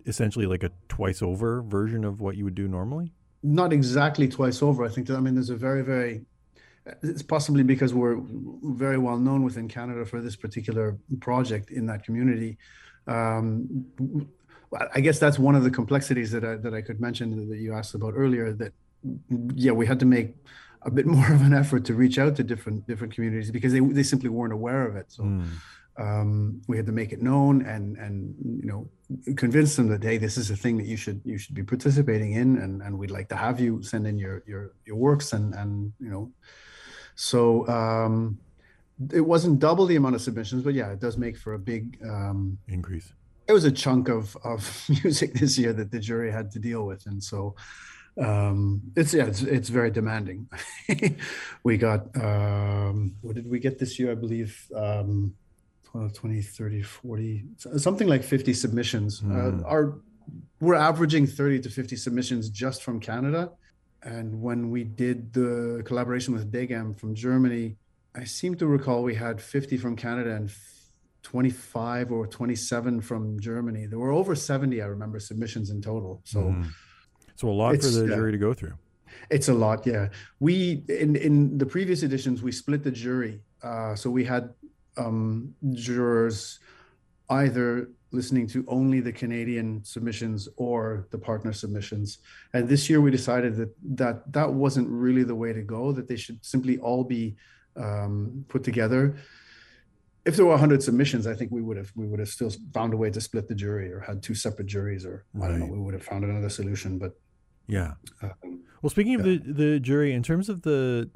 essentially 0.05 0.45
like 0.45 0.63
a 0.63 0.71
twice 0.87 1.21
over 1.21 1.61
version 1.63 2.03
of 2.03 2.21
what 2.21 2.37
you 2.37 2.43
would 2.43 2.55
do 2.55 2.67
normally? 2.67 3.11
Not 3.43 3.73
exactly 3.73 4.27
twice 4.27 4.61
over. 4.61 4.85
I 4.85 4.89
think 4.89 5.07
that 5.07 5.15
I 5.15 5.19
mean 5.19 5.35
there's 5.35 5.49
a 5.49 5.55
very 5.55 5.81
very 5.81 6.25
it's 7.01 7.23
possibly 7.23 7.63
because 7.63 7.93
we're 7.93 8.17
very 8.19 8.97
well 8.97 9.17
known 9.17 9.43
within 9.43 9.67
Canada 9.67 10.05
for 10.05 10.21
this 10.21 10.35
particular 10.35 10.97
project 11.19 11.71
in 11.71 11.87
that 11.87 12.03
community. 12.03 12.57
Um, 13.07 13.85
I 14.93 14.99
guess 14.99 15.19
that's 15.19 15.39
one 15.39 15.55
of 15.55 15.63
the 15.63 15.71
complexities 15.71 16.31
that 16.31 16.43
I, 16.43 16.55
that 16.57 16.73
I 16.73 16.81
could 16.81 16.99
mention 16.99 17.49
that 17.49 17.57
you 17.57 17.73
asked 17.73 17.95
about 17.95 18.13
earlier. 18.15 18.53
That 18.53 18.73
yeah, 19.55 19.71
we 19.71 19.85
had 19.85 19.99
to 19.99 20.05
make 20.05 20.35
a 20.83 20.91
bit 20.91 21.05
more 21.15 21.31
of 21.31 21.41
an 21.41 21.53
effort 21.53 21.85
to 21.85 21.93
reach 21.93 22.19
out 22.19 22.35
to 22.35 22.43
different 22.43 22.85
different 22.87 23.13
communities 23.13 23.51
because 23.51 23.73
they 23.73 23.79
they 23.79 24.03
simply 24.03 24.29
weren't 24.29 24.53
aware 24.53 24.87
of 24.87 24.95
it. 24.95 25.11
So 25.11 25.23
um, 25.97 26.61
we 26.67 26.77
had 26.77 26.85
to 26.85 26.91
make 26.91 27.11
it 27.13 27.21
known 27.21 27.65
and 27.65 27.97
and 27.97 28.35
you 28.61 28.67
know 28.67 28.89
convince 29.35 29.75
them 29.75 29.87
that 29.89 30.03
hey, 30.03 30.17
this 30.17 30.37
is 30.37 30.49
a 30.49 30.55
thing 30.55 30.77
that 30.77 30.87
you 30.87 30.97
should 30.97 31.21
you 31.23 31.37
should 31.37 31.55
be 31.55 31.63
participating 31.63 32.33
in, 32.33 32.57
and 32.57 32.81
and 32.81 32.97
we'd 32.97 33.11
like 33.11 33.29
to 33.29 33.35
have 33.35 33.59
you 33.59 33.81
send 33.81 34.07
in 34.07 34.17
your 34.17 34.43
your 34.45 34.73
your 34.85 34.95
works 34.95 35.33
and 35.33 35.53
and 35.53 35.93
you 35.99 36.09
know 36.09 36.31
so 37.15 37.67
um, 37.67 38.37
it 39.11 39.21
wasn't 39.21 39.59
double 39.59 39.85
the 39.85 39.95
amount 39.95 40.15
of 40.15 40.21
submissions, 40.21 40.63
but 40.63 40.73
yeah, 40.73 40.91
it 40.91 40.99
does 40.99 41.17
make 41.17 41.37
for 41.37 41.53
a 41.53 41.59
big. 41.59 41.97
Um, 42.03 42.57
Increase. 42.67 43.13
it 43.47 43.53
was 43.53 43.63
a 43.63 43.71
chunk 43.71 44.09
of 44.09 44.37
of 44.43 44.85
music 45.03 45.33
this 45.33 45.57
year 45.57 45.73
that 45.73 45.91
the 45.91 45.99
jury 45.99 46.31
had 46.31 46.51
to 46.51 46.59
deal 46.59 46.85
with, 46.85 47.05
and 47.07 47.23
so 47.23 47.55
um, 48.21 48.81
it's 48.95 49.13
yeah, 49.13 49.25
it's 49.25 49.41
it's 49.41 49.69
very 49.69 49.91
demanding. 49.91 50.47
we 51.63 51.77
got 51.77 52.15
um, 52.21 53.15
what 53.21 53.35
did 53.35 53.49
we 53.49 53.59
get 53.59 53.79
this 53.79 53.97
year? 53.97 54.11
I 54.11 54.15
believe. 54.15 54.67
Um, 54.75 55.33
12, 55.95 56.13
20, 56.13 56.41
30, 56.41 56.81
40, 56.81 57.43
something 57.77 58.07
like 58.07 58.21
50 58.21 58.53
submissions. 58.53 59.23
Uh, 59.23 59.63
our 59.65 59.97
we're 60.59 60.75
averaging 60.75 61.25
30 61.25 61.61
to 61.61 61.69
50 61.69 61.95
submissions 61.95 62.49
just 62.49 62.83
from 62.83 62.99
Canada. 62.99 63.51
And 64.03 64.41
when 64.41 64.71
we 64.71 64.83
did 64.83 65.31
the 65.31 65.83
collaboration 65.85 66.33
with 66.33 66.51
DEGEM 66.51 66.95
from 66.99 67.15
Germany, 67.15 67.77
I 68.13 68.25
seem 68.25 68.55
to 68.55 68.67
recall 68.67 69.03
we 69.03 69.15
had 69.15 69.39
50 69.39 69.77
from 69.77 69.95
Canada 69.95 70.35
and 70.35 70.51
25 71.23 72.11
or 72.11 72.27
27 72.27 72.99
from 73.01 73.39
Germany. 73.39 73.85
There 73.85 73.99
were 73.99 74.11
over 74.11 74.35
70, 74.35 74.81
I 74.81 74.87
remember, 74.87 75.19
submissions 75.19 75.69
in 75.69 75.81
total. 75.81 76.21
So 76.25 76.53
So 77.35 77.47
a 77.47 77.51
lot 77.51 77.81
for 77.81 77.87
the 77.87 78.07
jury 78.07 78.31
to 78.33 78.37
go 78.37 78.53
through. 78.53 78.73
it's 79.29 79.47
a 79.47 79.53
lot, 79.53 79.85
yeah. 79.87 80.09
We 80.39 80.83
in 80.89 81.15
in 81.15 81.57
the 81.57 81.65
previous 81.65 82.03
editions 82.03 82.41
we 82.41 82.51
split 82.51 82.83
the 82.83 82.91
jury, 82.91 83.39
uh, 83.63 83.95
so 83.95 84.09
we 84.09 84.25
had 84.25 84.53
um, 84.97 85.53
jurors 85.73 86.59
either 87.29 87.89
listening 88.11 88.47
to 88.47 88.63
only 88.67 88.99
the 89.01 89.11
Canadian 89.11 89.83
submissions 89.83 90.47
or 90.57 91.07
the 91.11 91.17
partner 91.17 91.51
submissions. 91.51 92.19
And 92.53 92.67
this 92.69 92.89
year 92.89 93.01
we 93.01 93.11
decided 93.11 93.55
that 93.57 93.75
that 94.01 94.31
that 94.31 94.53
wasn't 94.53 94.87
really 94.89 95.23
the 95.23 95.35
way 95.35 95.51
to 95.53 95.61
go. 95.61 95.91
That 95.91 96.07
they 96.07 96.15
should 96.15 96.43
simply 96.45 96.77
all 96.79 97.03
be 97.03 97.35
um, 97.75 98.45
put 98.47 98.63
together. 98.63 99.17
If 100.23 100.35
there 100.37 100.45
were 100.45 100.51
100 100.51 100.81
submissions, 100.81 101.27
I 101.27 101.35
think 101.35 101.51
we 101.51 101.61
would 101.61 101.77
have 101.77 101.91
we 101.95 102.07
would 102.07 102.19
have 102.19 102.29
still 102.29 102.51
found 102.73 102.93
a 102.93 102.97
way 102.97 103.11
to 103.11 103.21
split 103.21 103.47
the 103.47 103.55
jury 103.55 103.91
or 103.91 103.99
had 103.99 104.23
two 104.23 104.33
separate 104.33 104.67
juries, 104.67 105.05
or 105.05 105.25
I 105.41 105.47
don't 105.47 105.59
know, 105.59 105.67
we 105.67 105.77
would 105.79 105.93
have 105.93 106.03
found 106.03 106.23
another 106.23 106.49
solution. 106.49 106.97
But 106.97 107.19
Yeah. 107.67 107.93
um, 108.21 108.63
Well, 108.81 108.89
speaking 108.89 109.15
of 109.15 109.23
the 109.23 109.37
the 109.37 109.79
jury, 109.79 110.13
in 110.13 110.23
terms 110.23 110.49
of 110.49 110.61
the 110.61 111.09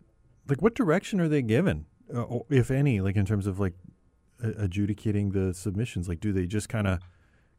like, 0.48 0.62
what 0.62 0.76
direction 0.76 1.20
are 1.22 1.28
they 1.30 1.42
given, 1.42 1.86
uh, 2.14 2.40
if 2.50 2.72
any, 2.72 3.02
like 3.02 3.16
in 3.16 3.26
terms 3.26 3.48
of 3.48 3.60
like 3.60 3.74
adjudicating 4.42 5.32
the 5.32 5.54
submissions? 5.54 6.08
Like, 6.08 6.20
do 6.20 6.32
they 6.32 6.46
just 6.46 6.70
kind 6.70 6.88
of 6.88 7.00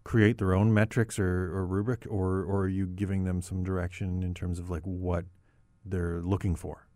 create 0.04 0.38
their 0.38 0.54
own 0.54 0.72
metrics 0.72 1.18
or, 1.18 1.54
or 1.54 1.66
rubric, 1.66 2.06
or 2.08 2.42
or 2.44 2.62
are 2.62 2.68
you 2.68 2.86
giving 2.86 3.24
them 3.24 3.42
some 3.42 3.62
direction 3.62 4.22
in 4.22 4.34
terms 4.34 4.58
of 4.58 4.70
like 4.70 4.82
what 4.82 5.24
they're 5.84 6.20
looking 6.22 6.54
for? 6.54 6.86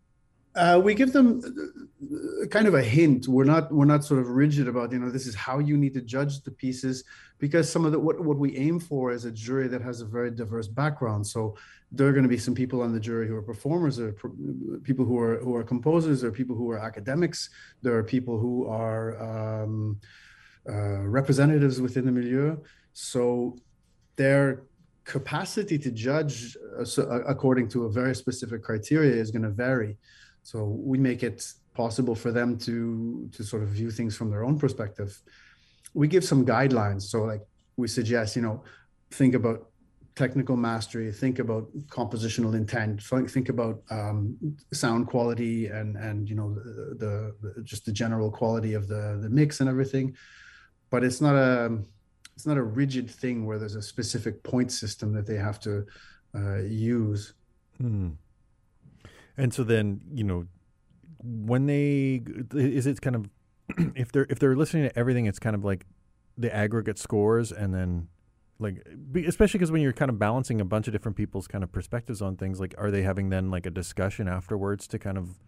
Uh, 0.55 0.79
we 0.81 0.93
give 0.93 1.11
them 1.11 1.41
uh, 1.43 2.47
kind 2.47 2.65
of 2.65 2.75
a 2.75 2.81
hint. 2.81 3.27
We're 3.27 3.43
not 3.43 3.71
we're 3.73 3.85
not 3.85 4.05
sort 4.05 4.21
of 4.21 4.29
rigid 4.29 4.67
about 4.67 4.91
you 4.91 4.99
know 4.99 5.09
this 5.09 5.27
is 5.27 5.35
how 5.35 5.59
you 5.59 5.75
need 5.75 5.93
to 5.95 6.01
judge 6.01 6.41
the 6.41 6.51
pieces 6.51 7.03
because 7.39 7.69
some 7.69 7.85
of 7.85 7.91
the 7.91 7.99
what 7.99 8.23
what 8.23 8.37
we 8.37 8.55
aim 8.57 8.79
for 8.79 9.11
is 9.11 9.25
a 9.25 9.31
jury 9.31 9.67
that 9.67 9.81
has 9.81 9.99
a 9.99 10.05
very 10.05 10.31
diverse 10.31 10.67
background. 10.67 11.27
So 11.27 11.57
there 11.95 12.07
are 12.07 12.11
going 12.11 12.23
to 12.23 12.29
be 12.29 12.37
some 12.37 12.55
people 12.55 12.81
on 12.81 12.93
the 12.93 12.99
jury 12.99 13.27
who 13.27 13.35
are 13.35 13.41
performers, 13.41 13.99
or 13.99 14.11
people 14.83 15.05
who 15.05 15.17
are 15.17 15.37
who 15.39 15.55
are 15.55 15.63
composers, 15.63 16.23
are 16.23 16.31
people 16.31 16.55
who 16.55 16.69
are 16.71 16.79
academics, 16.79 17.49
there 17.81 17.95
are 17.95 18.03
people 18.03 18.37
who 18.37 18.67
are 18.67 19.05
um, 19.29 19.99
uh, 20.69 21.01
representatives 21.19 21.79
within 21.79 22.05
the 22.05 22.11
milieu. 22.11 22.57
So 22.93 23.57
their 24.15 24.63
capacity 25.03 25.77
to 25.77 25.91
judge 25.91 26.57
uh, 26.79 27.01
uh, 27.01 27.23
according 27.25 27.69
to 27.69 27.85
a 27.85 27.91
very 27.91 28.15
specific 28.15 28.63
criteria 28.63 29.13
is 29.13 29.31
going 29.31 29.43
to 29.43 29.49
vary. 29.49 29.97
So 30.43 30.65
we 30.65 30.97
make 30.97 31.23
it 31.23 31.53
possible 31.73 32.15
for 32.15 32.31
them 32.31 32.57
to 32.59 33.29
to 33.31 33.43
sort 33.43 33.63
of 33.63 33.69
view 33.69 33.91
things 33.91 34.15
from 34.17 34.29
their 34.31 34.43
own 34.43 34.57
perspective. 34.59 35.21
We 35.93 36.07
give 36.07 36.23
some 36.23 36.45
guidelines. 36.45 37.03
So 37.03 37.23
like 37.23 37.43
we 37.77 37.87
suggest, 37.87 38.35
you 38.35 38.41
know, 38.41 38.63
think 39.11 39.33
about 39.35 39.69
technical 40.15 40.55
mastery, 40.55 41.11
think 41.11 41.39
about 41.39 41.67
compositional 41.87 42.55
intent, 42.55 43.01
think 43.29 43.49
about 43.49 43.81
um, 43.89 44.37
sound 44.73 45.07
quality, 45.07 45.67
and 45.67 45.97
and 45.97 46.29
you 46.29 46.35
know 46.35 46.53
the, 46.53 47.35
the 47.39 47.63
just 47.63 47.85
the 47.85 47.91
general 47.91 48.31
quality 48.31 48.73
of 48.73 48.87
the 48.87 49.19
the 49.21 49.29
mix 49.29 49.59
and 49.59 49.69
everything. 49.69 50.15
But 50.89 51.03
it's 51.03 51.21
not 51.21 51.35
a 51.35 51.77
it's 52.35 52.45
not 52.45 52.57
a 52.57 52.63
rigid 52.63 53.09
thing 53.09 53.45
where 53.45 53.57
there's 53.57 53.75
a 53.75 53.81
specific 53.81 54.43
point 54.43 54.71
system 54.71 55.13
that 55.13 55.25
they 55.25 55.37
have 55.37 55.59
to 55.61 55.85
uh, 56.35 56.57
use. 56.57 57.33
Hmm. 57.77 58.11
And 59.37 59.53
so 59.53 59.63
then, 59.63 60.01
you 60.13 60.23
know, 60.23 60.45
when 61.23 61.65
they 61.65 62.23
is 62.53 62.87
it 62.87 63.01
kind 63.01 63.15
of 63.15 63.29
if 63.95 64.11
they're 64.11 64.27
if 64.29 64.39
they're 64.39 64.55
listening 64.55 64.89
to 64.89 64.97
everything, 64.97 65.25
it's 65.25 65.39
kind 65.39 65.55
of 65.55 65.63
like 65.63 65.85
the 66.37 66.53
aggregate 66.53 66.99
scores, 66.99 67.51
and 67.51 67.73
then 67.73 68.09
like 68.59 68.87
especially 69.27 69.57
because 69.57 69.71
when 69.71 69.81
you're 69.81 69.93
kind 69.93 70.09
of 70.09 70.17
balancing 70.17 70.61
a 70.61 70.65
bunch 70.65 70.87
of 70.87 70.93
different 70.93 71.17
people's 71.17 71.47
kind 71.47 71.63
of 71.63 71.71
perspectives 71.71 72.21
on 72.21 72.37
things, 72.37 72.59
like 72.59 72.73
are 72.77 72.91
they 72.91 73.01
having 73.01 73.29
then 73.29 73.51
like 73.51 73.65
a 73.65 73.71
discussion 73.71 74.27
afterwards 74.27 74.87
to 74.87 74.99
kind 74.99 75.17
of 75.17 75.39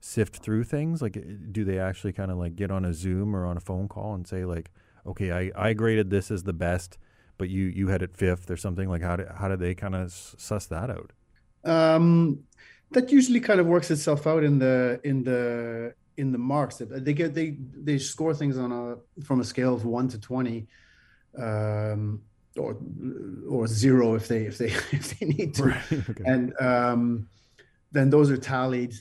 sift 0.00 0.36
through 0.36 0.64
things? 0.64 1.02
Like, 1.02 1.22
do 1.52 1.64
they 1.64 1.78
actually 1.78 2.12
kind 2.12 2.30
of 2.30 2.38
like 2.38 2.56
get 2.56 2.70
on 2.70 2.84
a 2.84 2.94
Zoom 2.94 3.36
or 3.36 3.44
on 3.44 3.56
a 3.56 3.60
phone 3.60 3.88
call 3.88 4.14
and 4.14 4.26
say 4.26 4.44
like, 4.44 4.70
okay, 5.06 5.32
I 5.32 5.68
I 5.68 5.72
graded 5.74 6.10
this 6.10 6.30
as 6.30 6.44
the 6.44 6.52
best, 6.54 6.98
but 7.36 7.50
you 7.50 7.64
you 7.64 7.88
had 7.88 8.02
it 8.02 8.16
fifth 8.16 8.50
or 8.50 8.56
something? 8.56 8.88
Like, 8.88 9.02
how 9.02 9.16
do 9.16 9.26
how 9.36 9.48
do 9.48 9.56
they 9.56 9.74
kind 9.74 9.94
of 9.94 10.12
suss 10.12 10.66
that 10.66 10.90
out? 10.90 11.12
Um, 11.64 12.44
that 12.92 13.12
usually 13.12 13.40
kind 13.40 13.60
of 13.60 13.66
works 13.66 13.90
itself 13.90 14.26
out 14.26 14.42
in 14.42 14.58
the 14.58 15.00
in 15.04 15.22
the 15.22 15.94
in 16.16 16.32
the 16.32 16.38
marks 16.38 16.78
that 16.78 17.04
they 17.04 17.12
get 17.12 17.34
they 17.34 17.56
they 17.74 17.98
score 17.98 18.34
things 18.34 18.58
on 18.58 18.72
a 18.72 18.96
from 19.22 19.40
a 19.40 19.44
scale 19.44 19.74
of 19.74 19.84
one 19.84 20.08
to 20.08 20.18
twenty 20.18 20.66
um 21.36 22.20
or 22.58 22.76
or 23.48 23.66
zero 23.66 24.14
if 24.14 24.28
they 24.28 24.42
if 24.44 24.58
they 24.58 24.66
if 24.92 25.18
they 25.18 25.26
need 25.26 25.54
to. 25.54 25.64
Right, 25.64 25.92
okay. 26.10 26.24
and 26.26 26.54
um 26.60 27.28
then 27.92 28.10
those 28.10 28.30
are 28.30 28.36
tallied. 28.36 28.94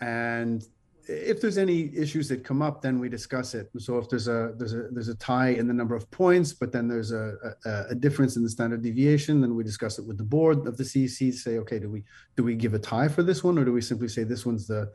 And 0.00 0.62
if 1.08 1.40
there's 1.40 1.56
any 1.56 1.96
issues 1.96 2.28
that 2.28 2.44
come 2.44 2.60
up 2.60 2.82
then 2.82 2.98
we 2.98 3.08
discuss 3.08 3.54
it. 3.54 3.70
So 3.78 3.98
if 3.98 4.08
there's 4.10 4.28
a 4.28 4.52
there's 4.58 4.74
a 4.74 4.88
there's 4.90 5.08
a 5.08 5.14
tie 5.14 5.50
in 5.50 5.66
the 5.66 5.74
number 5.74 5.94
of 5.94 6.10
points 6.10 6.52
but 6.52 6.72
then 6.72 6.88
there's 6.88 7.12
a 7.12 7.34
a, 7.64 7.84
a 7.90 7.94
difference 7.94 8.36
in 8.36 8.42
the 8.42 8.50
standard 8.50 8.82
deviation 8.82 9.40
then 9.40 9.54
we 9.54 9.62
discuss 9.62 9.98
it 9.98 10.06
with 10.06 10.18
the 10.18 10.24
board 10.24 10.66
of 10.66 10.76
the 10.76 10.84
cec 10.84 11.32
say 11.34 11.58
okay 11.58 11.78
do 11.78 11.88
we 11.88 12.02
do 12.36 12.42
we 12.42 12.56
give 12.56 12.74
a 12.74 12.78
tie 12.78 13.08
for 13.08 13.22
this 13.22 13.44
one 13.44 13.56
or 13.56 13.64
do 13.64 13.72
we 13.72 13.80
simply 13.80 14.08
say 14.08 14.24
this 14.24 14.44
one's 14.44 14.66
the 14.66 14.90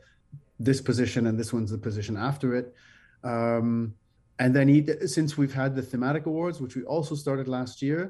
this 0.64 0.80
position 0.80 1.26
and 1.26 1.38
this 1.38 1.52
one's 1.52 1.70
the 1.70 1.78
position 1.78 2.16
after 2.16 2.54
it? 2.54 2.74
Um, 3.24 3.94
and 4.42 4.50
then 4.56 4.66
he, 4.68 4.78
since 5.06 5.30
we've 5.38 5.56
had 5.62 5.70
the 5.78 5.84
thematic 5.90 6.24
awards 6.26 6.56
which 6.60 6.74
we 6.76 6.82
also 6.84 7.14
started 7.14 7.46
last 7.58 7.82
year 7.88 8.02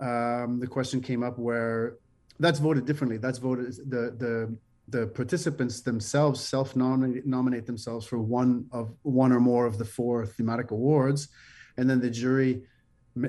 um, 0.00 0.60
the 0.60 0.66
question 0.66 1.00
came 1.00 1.22
up 1.22 1.38
where 1.38 1.96
that's 2.38 2.58
voted 2.58 2.84
differently. 2.84 3.16
That's 3.16 3.38
voted 3.38 3.74
the 3.88 4.14
the 4.18 4.56
the 4.88 5.06
participants 5.08 5.80
themselves 5.80 6.40
self 6.40 6.76
nominate 6.76 7.66
themselves 7.66 8.06
for 8.06 8.18
one 8.18 8.66
of 8.72 8.94
one 9.02 9.32
or 9.32 9.40
more 9.40 9.66
of 9.66 9.78
the 9.78 9.84
four 9.84 10.26
thematic 10.26 10.70
awards. 10.70 11.28
And 11.76 11.88
then 11.88 12.00
the 12.00 12.10
jury 12.10 12.62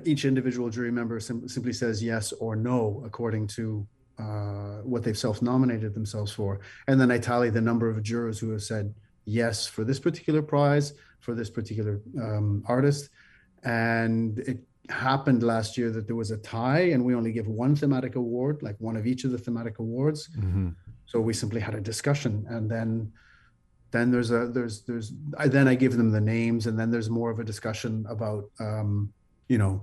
each 0.04 0.26
individual 0.26 0.70
jury 0.70 0.92
member 0.92 1.20
sim- 1.20 1.48
simply 1.48 1.72
says 1.72 2.04
yes 2.04 2.34
or 2.34 2.56
no 2.58 3.02
according 3.06 3.48
to 3.48 3.88
uh, 4.20 4.82
what 4.84 5.04
they've 5.04 5.18
self-nominated 5.18 5.94
themselves 5.94 6.32
for. 6.32 6.60
And 6.88 7.00
then 7.00 7.12
i 7.12 7.18
tally 7.18 7.50
the 7.50 7.62
number 7.62 7.90
of 7.90 8.04
jurors 8.04 8.40
who 8.40 8.50
have 8.52 8.64
said 8.64 8.94
yes 9.26 9.66
for 9.66 9.84
this 9.84 10.00
particular 10.00 10.42
prize 10.42 10.94
for 11.28 11.36
this 11.36 11.50
particular 11.50 12.00
um, 12.22 12.64
artist. 12.68 13.10
And 13.64 14.40
it 14.40 14.60
happened 14.90 15.44
last 15.44 15.78
year 15.78 15.92
that 15.92 16.08
there 16.08 16.16
was 16.16 16.32
a 16.32 16.38
tie 16.38 16.86
and 16.94 17.04
we 17.04 17.14
only 17.14 17.34
give 17.34 17.48
one 17.50 17.76
thematic 17.76 18.16
award 18.16 18.64
like 18.64 18.78
one 18.80 18.96
of 18.96 19.06
each 19.06 19.26
of 19.26 19.32
the 19.32 19.38
thematic 19.38 19.80
awards. 19.80 20.30
Mm-hmm. 20.30 20.70
so 21.06 21.20
we 21.20 21.34
simply 21.34 21.60
had 21.60 21.76
a 21.76 21.82
discussion 21.82 22.34
and 22.56 22.72
then 22.72 23.12
then 23.92 24.12
there's 24.14 24.32
a 24.32 24.42
there's 24.56 24.76
there's 24.88 25.08
I, 25.38 25.46
then 25.56 25.68
i 25.68 25.76
give 25.84 25.96
them 26.00 26.12
the 26.18 26.26
names 26.38 26.68
and 26.68 26.76
then 26.80 26.90
there's 26.94 27.10
more 27.20 27.30
of 27.34 27.40
a 27.40 27.48
discussion 27.54 28.06
about 28.16 28.44
um 28.68 28.90
you 29.54 29.58
know 29.64 29.74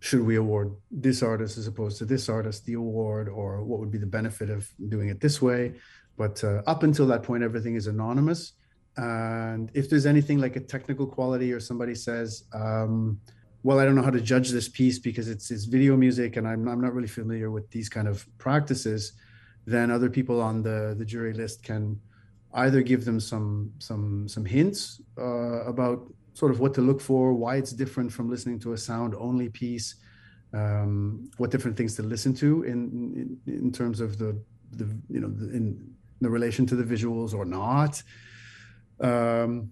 should 0.00 0.24
we 0.30 0.36
award 0.36 0.68
this 0.90 1.22
artist 1.22 1.58
as 1.58 1.66
opposed 1.66 1.98
to 1.98 2.04
this 2.04 2.28
artist 2.28 2.64
the 2.64 2.74
award 2.84 3.28
or 3.28 3.62
what 3.68 3.80
would 3.80 3.90
be 3.90 3.98
the 4.06 4.06
benefit 4.18 4.48
of 4.48 4.68
doing 4.94 5.08
it 5.08 5.20
this 5.20 5.42
way? 5.42 5.74
But 6.16 6.42
uh, 6.44 6.62
up 6.72 6.82
until 6.82 7.06
that 7.08 7.22
point 7.24 7.42
everything 7.42 7.74
is 7.74 7.86
anonymous 7.88 8.52
and 8.98 9.70
if 9.74 9.88
there's 9.88 10.06
anything 10.06 10.38
like 10.38 10.56
a 10.56 10.60
technical 10.60 11.06
quality 11.06 11.52
or 11.52 11.60
somebody 11.60 11.94
says 11.94 12.44
um, 12.52 13.18
well 13.62 13.78
i 13.78 13.84
don't 13.84 13.94
know 13.94 14.02
how 14.02 14.10
to 14.10 14.20
judge 14.20 14.50
this 14.50 14.68
piece 14.68 14.98
because 14.98 15.28
it's 15.28 15.50
it's 15.50 15.64
video 15.64 15.96
music 15.96 16.36
and 16.36 16.46
i'm, 16.46 16.68
I'm 16.68 16.80
not 16.80 16.92
really 16.92 17.08
familiar 17.08 17.50
with 17.50 17.70
these 17.70 17.88
kind 17.88 18.08
of 18.08 18.26
practices 18.38 19.12
then 19.66 19.90
other 19.90 20.10
people 20.10 20.40
on 20.40 20.62
the 20.62 20.94
the 20.98 21.04
jury 21.04 21.32
list 21.32 21.62
can 21.62 22.00
either 22.54 22.82
give 22.82 23.04
them 23.04 23.20
some 23.20 23.72
some 23.78 24.26
some 24.28 24.44
hints 24.44 25.00
uh, 25.16 25.62
about 25.64 26.12
sort 26.34 26.50
of 26.50 26.60
what 26.60 26.74
to 26.74 26.80
look 26.80 27.00
for 27.00 27.32
why 27.32 27.56
it's 27.56 27.72
different 27.72 28.12
from 28.12 28.28
listening 28.28 28.58
to 28.58 28.72
a 28.72 28.78
sound 28.78 29.14
only 29.16 29.48
piece 29.48 29.96
um, 30.54 31.30
what 31.36 31.50
different 31.50 31.76
things 31.76 31.94
to 31.94 32.02
listen 32.02 32.34
to 32.34 32.62
in 32.64 33.38
in, 33.46 33.54
in 33.54 33.70
terms 33.70 34.00
of 34.00 34.18
the 34.18 34.40
the 34.72 34.86
you 35.08 35.20
know 35.20 35.28
the, 35.28 35.50
in 35.50 35.94
the 36.20 36.28
relation 36.28 36.66
to 36.66 36.74
the 36.74 36.82
visuals 36.82 37.32
or 37.32 37.44
not 37.44 38.02
um, 39.00 39.70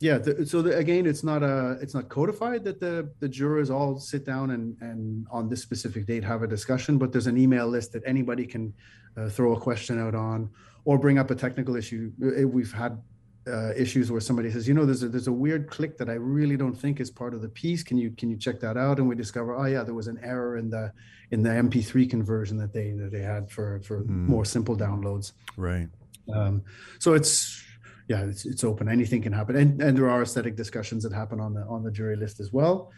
yeah 0.00 0.18
the, 0.18 0.44
so 0.44 0.60
the, 0.60 0.76
again 0.76 1.06
it's 1.06 1.24
not 1.24 1.42
a 1.42 1.78
it's 1.80 1.94
not 1.94 2.08
codified 2.08 2.64
that 2.64 2.80
the 2.80 3.10
the 3.20 3.28
jurors 3.28 3.70
all 3.70 3.98
sit 3.98 4.26
down 4.26 4.50
and 4.50 4.76
and 4.80 5.26
on 5.30 5.48
this 5.48 5.62
specific 5.62 6.06
date 6.06 6.22
have 6.22 6.42
a 6.42 6.46
discussion 6.46 6.98
but 6.98 7.12
there's 7.12 7.26
an 7.26 7.38
email 7.38 7.66
list 7.66 7.92
that 7.92 8.02
anybody 8.04 8.46
can 8.46 8.74
uh, 9.16 9.28
throw 9.28 9.54
a 9.54 9.60
question 9.60 9.98
out 9.98 10.14
on 10.14 10.50
or 10.84 10.98
bring 10.98 11.18
up 11.18 11.30
a 11.30 11.34
technical 11.34 11.76
issue. 11.76 12.10
Uh, 12.22 12.46
we've 12.46 12.72
had 12.72 13.00
uh, 13.46 13.72
issues 13.76 14.10
where 14.10 14.20
somebody 14.20 14.50
says 14.50 14.66
you 14.66 14.74
know 14.74 14.84
there's 14.84 15.02
a 15.02 15.08
there's 15.08 15.28
a 15.28 15.32
weird 15.32 15.70
click 15.70 15.96
that 15.96 16.10
i 16.10 16.14
really 16.14 16.56
don't 16.56 16.74
think 16.74 16.98
is 16.98 17.10
part 17.10 17.32
of 17.32 17.42
the 17.42 17.48
piece. 17.48 17.82
Can 17.82 17.96
you 17.96 18.10
can 18.10 18.28
you 18.28 18.36
check 18.36 18.58
that 18.60 18.76
out? 18.76 18.98
And 18.98 19.08
we 19.08 19.14
discover 19.14 19.54
oh 19.54 19.66
yeah 19.66 19.82
there 19.84 19.94
was 19.94 20.08
an 20.08 20.18
error 20.22 20.56
in 20.56 20.68
the 20.68 20.92
in 21.30 21.42
the 21.42 21.50
mp3 21.50 22.10
conversion 22.10 22.56
that 22.56 22.72
they 22.72 22.90
that 22.92 23.12
they 23.12 23.20
had 23.20 23.50
for 23.50 23.80
for 23.84 24.04
more 24.04 24.44
simple 24.44 24.76
downloads. 24.76 25.32
Right. 25.56 25.88
um, 26.34 26.62
so 26.98 27.14
it's 27.14 27.62
yeah, 28.08 28.24
it's, 28.24 28.46
it's 28.46 28.64
open. 28.64 28.88
Anything 28.88 29.22
can 29.22 29.32
happen, 29.32 29.56
and 29.56 29.80
and 29.82 29.96
there 29.96 30.08
are 30.08 30.22
aesthetic 30.22 30.56
discussions 30.56 31.02
that 31.04 31.12
happen 31.12 31.40
on 31.40 31.54
the 31.54 31.62
on 31.62 31.82
the 31.82 31.90
jury 31.90 32.16
list 32.16 32.40
as 32.40 32.52
well. 32.52 32.90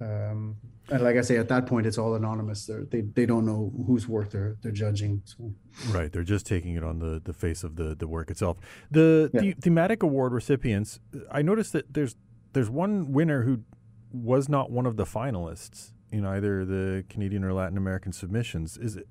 Um, 0.00 0.56
and 0.90 1.00
like 1.02 1.16
I 1.16 1.20
say, 1.20 1.36
at 1.36 1.48
that 1.48 1.66
point, 1.66 1.86
it's 1.86 1.96
all 1.96 2.14
anonymous. 2.16 2.66
They're, 2.66 2.84
they 2.84 3.02
they 3.02 3.24
don't 3.24 3.46
know 3.46 3.72
whose 3.86 4.08
work 4.08 4.30
they're 4.30 4.56
they're 4.62 4.72
judging. 4.72 5.22
So 5.24 5.52
Right, 5.90 6.12
they're 6.12 6.24
just 6.24 6.44
taking 6.46 6.74
it 6.74 6.82
on 6.82 6.98
the, 6.98 7.20
the 7.24 7.32
face 7.32 7.62
of 7.62 7.76
the, 7.76 7.94
the 7.94 8.08
work 8.08 8.30
itself. 8.30 8.58
The, 8.90 9.30
Yeah. 9.32 9.40
the 9.40 9.52
thematic 9.52 10.02
award 10.02 10.32
recipients, 10.32 10.98
I 11.30 11.42
noticed 11.42 11.72
that 11.74 11.94
there's 11.94 12.16
there's 12.52 12.68
one 12.68 13.12
winner 13.12 13.44
who 13.44 13.60
was 14.12 14.48
not 14.48 14.70
one 14.70 14.84
of 14.86 14.96
the 14.96 15.04
finalists 15.04 15.92
in 16.10 16.26
either 16.26 16.64
the 16.64 17.04
Canadian 17.08 17.44
or 17.44 17.52
Latin 17.52 17.78
American 17.78 18.12
submissions. 18.12 18.76
Is 18.76 18.96
it 18.96 19.06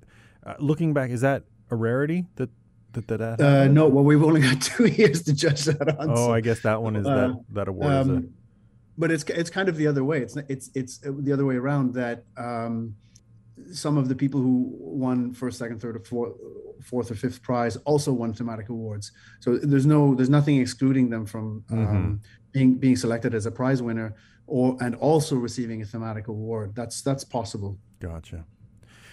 uh, 0.45 0.55
looking 0.59 0.93
back? 0.93 1.09
Is 1.09 1.21
that 1.21 1.43
a 1.71 1.75
rarity 1.75 2.27
that 2.35 2.49
that 2.93 3.07
that? 3.07 3.37
that 3.37 3.41
uh, 3.41 3.67
no, 3.67 3.87
well, 3.87 4.03
we've 4.03 4.23
only 4.23 4.41
got 4.41 4.61
two 4.71 4.85
years 4.85 5.23
to 5.23 5.33
judge 5.33 5.65
that 5.65 5.97
on. 5.99 6.11
Oh, 6.11 6.15
so- 6.27 6.33
I 6.33 6.41
guess 6.41 6.61
that 6.61 6.81
one 6.81 6.95
is 6.95 7.05
uh, 7.07 7.15
that 7.15 7.43
that 7.51 7.67
award 7.67 7.91
is 7.91 8.07
a 8.07 8.11
um, 8.15 8.33
but 8.97 9.11
it's 9.11 9.23
it's 9.23 9.49
kind 9.49 9.69
of 9.69 9.77
the 9.77 9.87
other 9.87 10.03
way. 10.03 10.21
It's 10.21 10.35
it's 10.47 10.69
it's 10.75 10.97
the 10.99 11.31
other 11.33 11.45
way 11.45 11.55
around 11.55 11.93
that 11.95 12.23
um, 12.37 12.95
some 13.71 13.97
of 13.97 14.09
the 14.09 14.15
people 14.15 14.39
who 14.39 14.75
won 14.79 15.33
first, 15.33 15.57
second, 15.57 15.81
third, 15.81 15.95
or 15.95 15.99
fourth, 15.99 16.33
fourth 16.83 17.11
or 17.11 17.15
fifth 17.15 17.41
prize 17.41 17.77
also 17.77 18.11
won 18.11 18.33
thematic 18.33 18.69
awards. 18.69 19.11
So 19.39 19.57
there's 19.57 19.85
no 19.85 20.13
there's 20.15 20.29
nothing 20.29 20.59
excluding 20.59 21.09
them 21.09 21.25
from 21.25 21.63
um, 21.71 22.21
being 22.51 22.75
being 22.75 22.95
selected 22.95 23.33
as 23.33 23.45
a 23.45 23.51
prize 23.51 23.81
winner 23.81 24.15
or 24.47 24.77
and 24.81 24.95
also 24.95 25.35
receiving 25.35 25.81
a 25.81 25.85
thematic 25.85 26.27
award. 26.27 26.75
That's 26.75 27.01
that's 27.01 27.23
possible. 27.23 27.77
Gotcha. 27.99 28.45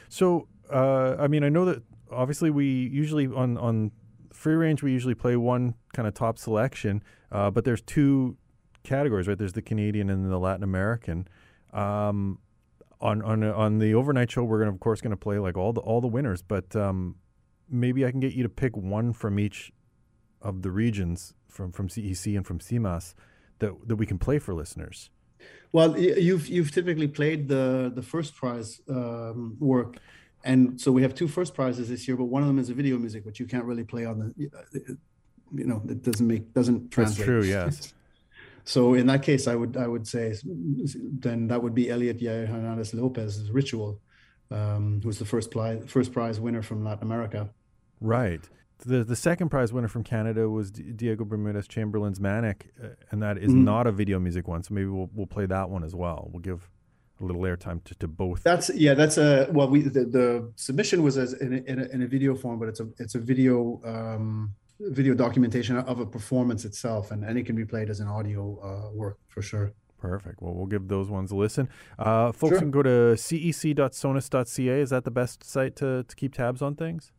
So, 0.09 0.49
uh, 0.73 1.17
I 1.19 1.29
mean, 1.29 1.45
I 1.45 1.49
know 1.51 1.65
that 1.67 1.83
obviously 2.11 2.51
we 2.51 2.67
usually 2.67 3.27
on 3.27 3.57
on 3.59 3.93
free 4.33 4.55
range 4.55 4.83
we 4.83 4.93
usually 4.93 5.15
play 5.15 5.37
one 5.37 5.75
kind 5.93 6.07
of 6.07 6.15
top 6.15 6.39
selection, 6.39 7.03
uh, 7.33 7.51
but 7.51 7.65
there's 7.65 7.83
two 7.83 8.37
categories, 8.83 9.27
right? 9.29 9.39
There's 9.39 9.53
the 9.53 9.63
Canadian 9.63 10.11
and 10.11 10.31
the 10.31 10.39
Latin 10.39 10.63
American. 10.63 11.29
Um, 11.73 12.39
on 13.01 13.23
on 13.23 13.45
on 13.45 13.79
the 13.79 13.95
overnight 13.95 14.31
show, 14.31 14.45
we're 14.45 14.59
gonna 14.59 14.73
of 14.73 14.81
course 14.81 15.01
gonna 15.01 15.17
play 15.17 15.39
like 15.39 15.57
all 15.57 15.73
the 15.73 15.81
all 15.81 16.01
the 16.01 16.09
winners, 16.09 16.43
but 16.43 16.75
um, 16.75 17.17
maybe 17.71 18.05
I 18.05 18.11
can 18.11 18.21
get 18.21 18.33
you 18.33 18.43
to 18.43 18.49
pick 18.49 18.77
one 18.77 19.13
from 19.13 19.39
each 19.39 19.73
of 20.43 20.63
the 20.63 20.71
regions 20.71 21.35
from 21.49 21.73
from 21.73 21.89
CEC 21.89 22.37
and 22.37 22.47
from 22.47 22.59
CMMAS 22.59 23.15
that 23.61 23.73
that 23.87 23.97
we 23.97 24.07
can 24.07 24.19
play 24.19 24.39
for 24.39 24.55
listeners. 24.55 25.11
Well, 25.73 25.99
you've 25.99 26.49
you've 26.49 26.73
typically 26.73 27.09
played 27.09 27.49
the 27.49 27.93
the 27.95 28.03
first 28.03 28.35
prize 28.35 28.81
um, 28.89 29.57
work, 29.61 29.99
and 30.45 30.81
so 30.81 30.93
we 30.93 31.03
have 31.03 31.15
two 31.15 31.29
first 31.29 31.55
prizes 31.55 31.89
this 31.89 32.07
year. 32.09 32.17
But 32.17 32.25
one 32.27 32.43
of 32.43 32.49
them 32.49 32.59
is 32.59 32.71
a 32.71 32.75
video 32.75 32.97
music, 32.99 33.25
which 33.27 33.41
you 33.41 33.47
can't 33.47 33.65
really 33.65 33.85
play 33.85 34.05
on 34.05 34.19
the, 34.37 34.97
you 35.55 35.65
know, 35.65 35.83
it 35.89 36.03
doesn't 36.03 36.27
make 36.27 36.53
doesn't 36.55 36.91
translate. 36.91 37.17
That's 37.19 37.25
true. 37.27 37.43
Yes. 37.45 37.95
So 38.65 38.93
in 38.93 39.07
that 39.07 39.23
case, 39.23 39.47
I 39.49 39.55
would 39.55 39.79
I 39.79 39.87
would 39.87 40.07
say 40.07 40.35
then 40.45 41.49
that 41.49 41.63
would 41.63 41.75
be 41.75 41.89
Elliot 41.89 42.21
Yair 42.21 42.47
Hernandez 42.47 42.93
Lopez's 42.93 43.51
ritual. 43.51 43.99
um, 44.51 45.01
who's 45.03 45.19
the 45.19 45.25
first 45.25 45.51
prize 45.51 45.83
first 45.87 46.13
prize 46.13 46.39
winner 46.39 46.61
from 46.63 46.85
Latin 46.85 47.05
America. 47.05 47.49
Right. 48.01 48.47
The 48.87 49.05
the 49.05 49.17
second 49.17 49.49
prize 49.49 49.73
winner 49.73 49.89
from 49.89 50.05
Canada 50.05 50.51
was 50.51 50.71
Diego 50.71 51.25
Bermudez 51.25 51.67
Chamberlain's 51.67 52.21
Manic, 52.21 52.71
uh, 52.83 52.89
and 53.11 53.23
that 53.23 53.39
is 53.39 53.51
Mhm. 53.53 53.65
not 53.65 53.87
a 53.87 53.93
video 53.93 54.19
music 54.19 54.47
one. 54.47 54.63
So 54.63 54.75
maybe 54.75 54.87
we'll 54.89 55.09
we'll 55.15 55.27
play 55.27 55.47
that 55.47 55.71
one 55.71 55.83
as 55.83 55.95
well. 55.95 56.29
We'll 56.31 56.43
give 56.43 56.69
a 57.21 57.25
little 57.25 57.43
airtime 57.43 57.83
to, 57.85 57.95
to 57.97 58.09
both. 58.09 58.43
That's 58.43 58.71
yeah. 58.75 58.95
That's 58.95 59.19
a 59.19 59.49
well. 59.51 59.69
We 59.69 59.83
the, 59.83 60.05
the 60.05 60.53
submission 60.57 61.03
was 61.03 61.19
as 61.19 61.33
in 61.35 61.53
a, 61.53 61.57
in, 61.71 61.79
a, 61.81 61.85
in 61.87 62.03
a 62.03 62.07
video 62.07 62.35
form, 62.35 62.59
but 62.59 62.69
it's 62.69 62.81
a 62.81 62.89
it's 62.99 63.15
a 63.15 63.19
video 63.19 63.81
um, 63.85 64.55
video 64.81 65.15
documentation 65.15 65.77
of 65.77 66.01
a 66.01 66.07
performance 66.07 66.65
itself, 66.65 67.11
and, 67.11 67.25
and 67.25 67.39
it 67.39 67.47
can 67.47 67.57
be 67.57 67.65
played 67.65 67.91
as 67.91 68.01
an 68.01 68.09
audio 68.09 68.59
uh, 68.63 68.91
work 68.93 69.19
for 69.29 69.43
sure. 69.43 69.73
Perfect. 70.01 70.41
Well, 70.41 70.55
we'll 70.55 70.67
give 70.67 70.87
those 70.87 71.09
ones 71.11 71.33
a 71.33 71.37
listen. 71.37 71.69
Uh, 71.99 72.31
folks 72.31 72.53
Sure. 72.53 72.61
can 72.61 72.71
go 72.71 72.83
to 72.85 73.17
cec.sonus.ca. 73.17 74.81
Is 74.81 74.91
that 74.91 75.03
the 75.05 75.11
best 75.11 75.43
site 75.43 75.75
to, 75.77 76.05
to 76.05 76.17
keep 76.17 76.35
tabs 76.35 76.63
on 76.63 76.77
things? 76.77 77.11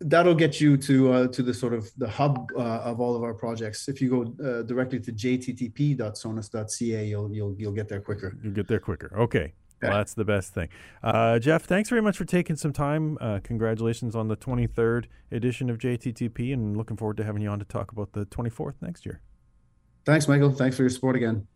That'll 0.00 0.34
get 0.34 0.60
you 0.60 0.76
to 0.78 1.12
uh, 1.12 1.26
to 1.28 1.42
the 1.42 1.54
sort 1.54 1.74
of 1.74 1.90
the 1.96 2.08
hub 2.08 2.50
uh, 2.56 2.60
of 2.60 3.00
all 3.00 3.14
of 3.16 3.22
our 3.22 3.34
projects. 3.34 3.88
If 3.88 4.00
you 4.00 4.10
go 4.10 4.22
uh, 4.22 4.62
directly 4.62 5.00
to 5.00 5.12
jttp.sonus.ca, 5.12 7.06
you'll 7.06 7.32
you'll 7.32 7.54
you'll 7.58 7.72
get 7.72 7.88
there 7.88 8.00
quicker. 8.00 8.36
You'll 8.42 8.52
get 8.52 8.68
there 8.68 8.80
quicker. 8.80 9.12
Okay. 9.18 9.54
Well, 9.82 9.98
that's 9.98 10.14
the 10.14 10.24
best 10.24 10.54
thing. 10.54 10.68
Uh, 11.02 11.40
Jef, 11.40 11.64
thanks 11.64 11.88
very 11.88 12.02
much 12.02 12.16
for 12.16 12.24
taking 12.24 12.54
some 12.54 12.72
time. 12.72 13.18
Uh, 13.20 13.40
congratulations 13.42 14.14
on 14.14 14.28
the 14.28 14.36
23rd 14.36 15.06
edition 15.32 15.68
of 15.68 15.78
JTTP, 15.78 16.52
and 16.52 16.76
looking 16.76 16.96
forward 16.96 17.16
to 17.16 17.24
having 17.24 17.42
you 17.42 17.48
on 17.48 17.58
to 17.58 17.64
talk 17.64 17.90
about 17.90 18.12
the 18.12 18.24
24th 18.26 18.74
next 18.80 19.04
year. 19.04 19.20
Thanks, 20.04 20.28
Michael. 20.28 20.52
Thanks 20.52 20.76
for 20.76 20.84
your 20.84 20.90
support 20.90 21.16
again. 21.16 21.46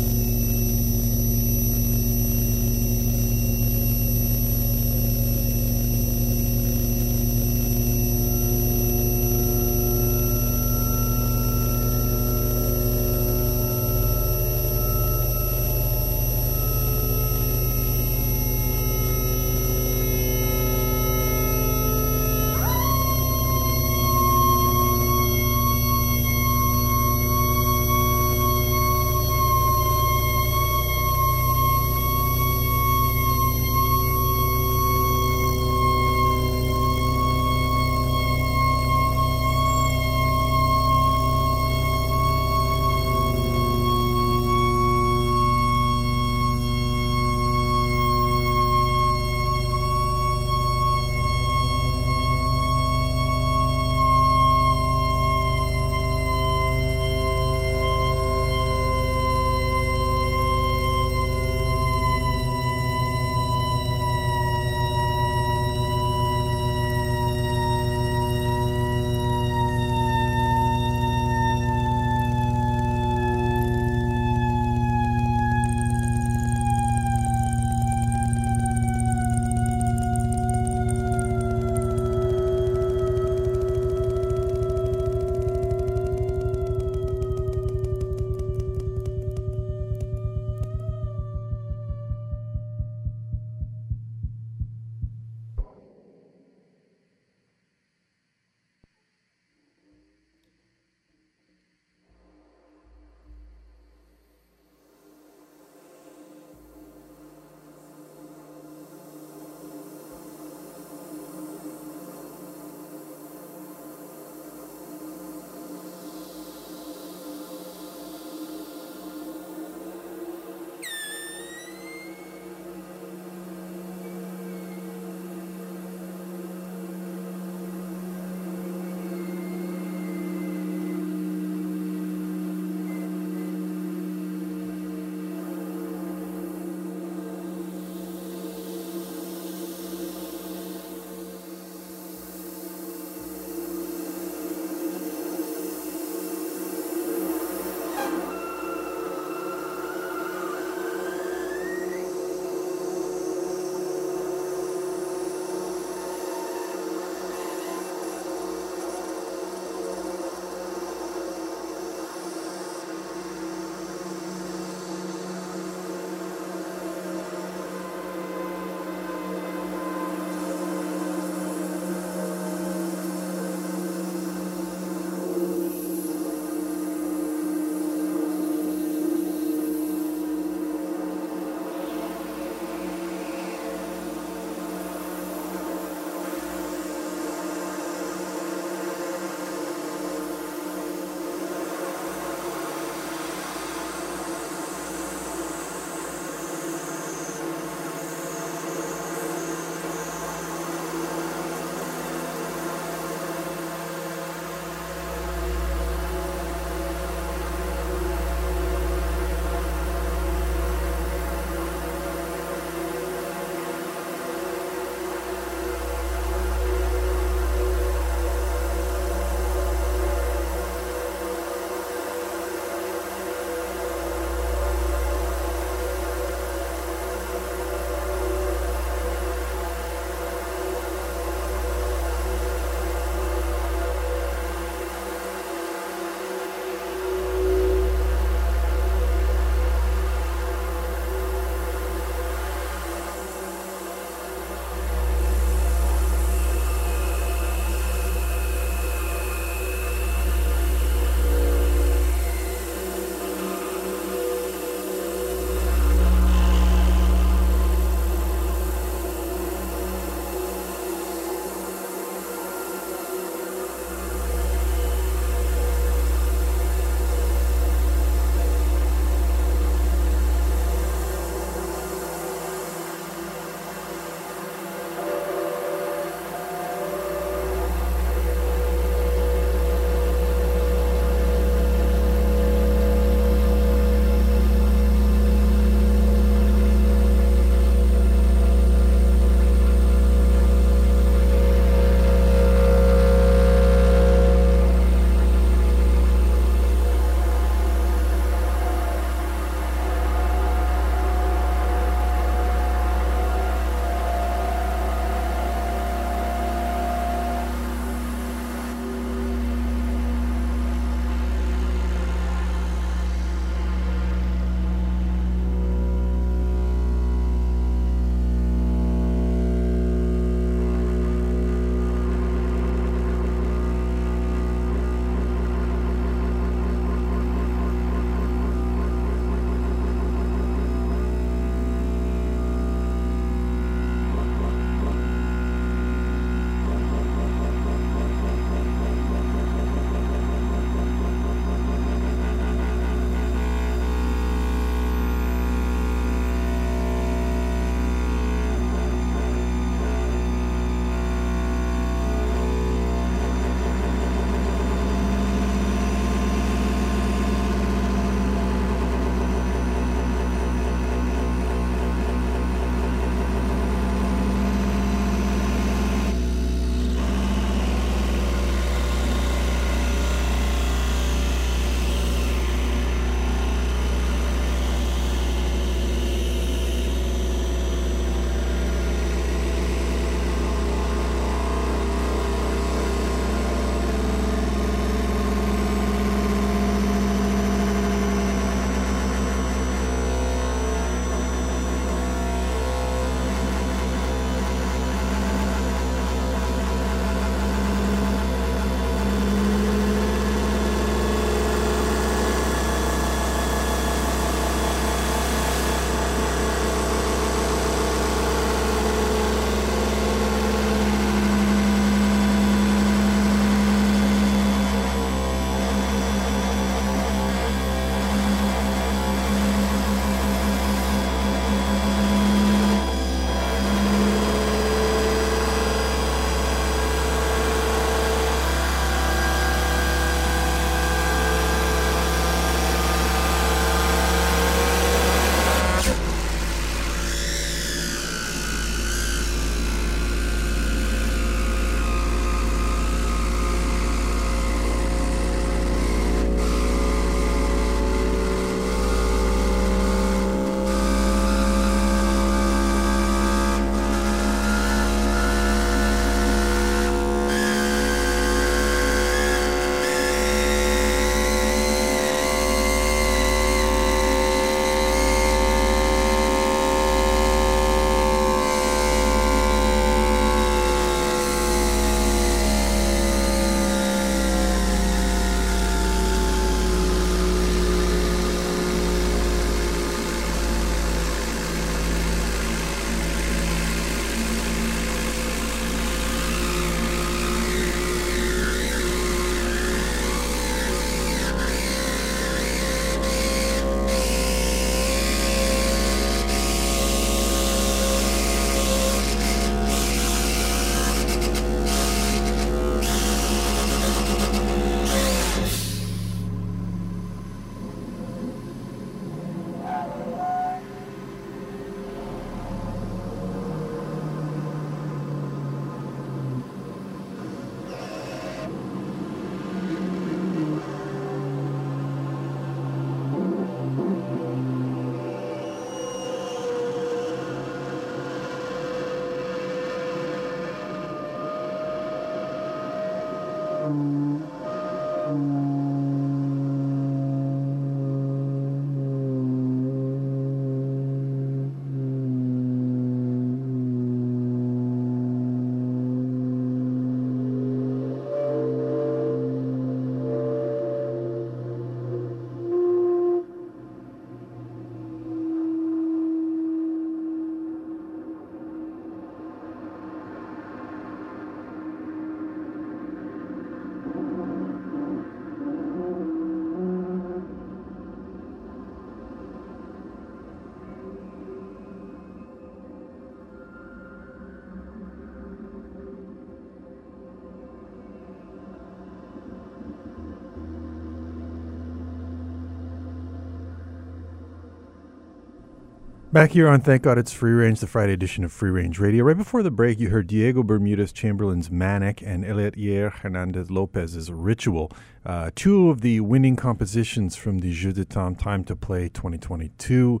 Back 586.10 586.30
here 586.30 586.48
on 586.48 586.62
Thank 586.62 586.84
God 586.84 586.96
It's 586.96 587.12
Free 587.12 587.32
Range, 587.32 587.60
the 587.60 587.66
Friday 587.66 587.92
edition 587.92 588.24
of 588.24 588.32
Free 588.32 588.48
Range 588.48 588.78
Radio. 588.78 589.04
Right 589.04 589.16
before 589.16 589.42
the 589.42 589.50
break, 589.50 589.78
you 589.78 589.90
heard 589.90 590.06
Diego 590.06 590.42
Bermudez 590.42 590.90
Chamberlain's 590.90 591.50
Manic 591.50 592.00
and 592.00 592.24
Elliot 592.24 592.54
Hernandez 592.54 593.50
Lopez's 593.50 594.10
Ritual, 594.10 594.72
uh, 595.04 595.30
two 595.34 595.68
of 595.68 595.82
the 595.82 596.00
winning 596.00 596.34
compositions 596.34 597.14
from 597.14 597.40
the 597.40 597.52
Jeux 597.52 597.72
de 597.72 597.84
Temps 597.84 598.22
Time 598.22 598.42
to 598.44 598.56
Play 598.56 598.88
2022 598.88 600.00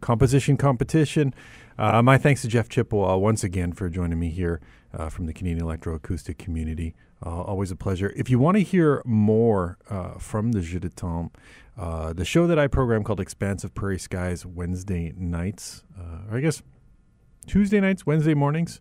composition 0.00 0.56
competition. 0.56 1.34
Uh, 1.78 2.02
my 2.02 2.18
thanks 2.18 2.42
to 2.42 2.48
Jef 2.48 2.68
Chippewa 2.68 3.16
once 3.16 3.44
again 3.44 3.72
for 3.72 3.88
joining 3.88 4.18
me 4.18 4.30
here 4.30 4.60
uh, 4.92 5.08
from 5.08 5.26
the 5.26 5.32
Canadian 5.32 5.64
Electroacoustic 5.64 6.38
community. 6.38 6.94
Uh, 7.24 7.42
always 7.42 7.70
a 7.70 7.76
pleasure. 7.76 8.12
If 8.16 8.30
you 8.30 8.38
want 8.38 8.56
to 8.56 8.62
hear 8.62 9.02
more 9.04 9.78
uh, 9.90 10.18
from 10.18 10.52
the 10.52 10.60
Jeux 10.60 10.80
de 10.80 10.88
Temps, 10.88 11.32
uh, 11.76 12.12
the 12.12 12.24
show 12.24 12.46
that 12.46 12.58
I 12.58 12.66
program 12.66 13.04
called 13.04 13.20
Expansive 13.20 13.74
Prairie 13.74 13.98
Skies 13.98 14.44
Wednesday 14.44 15.12
nights, 15.16 15.84
uh, 15.98 16.30
or 16.30 16.38
I 16.38 16.40
guess 16.40 16.62
Tuesday 17.46 17.80
nights, 17.80 18.06
Wednesday 18.06 18.34
mornings. 18.34 18.80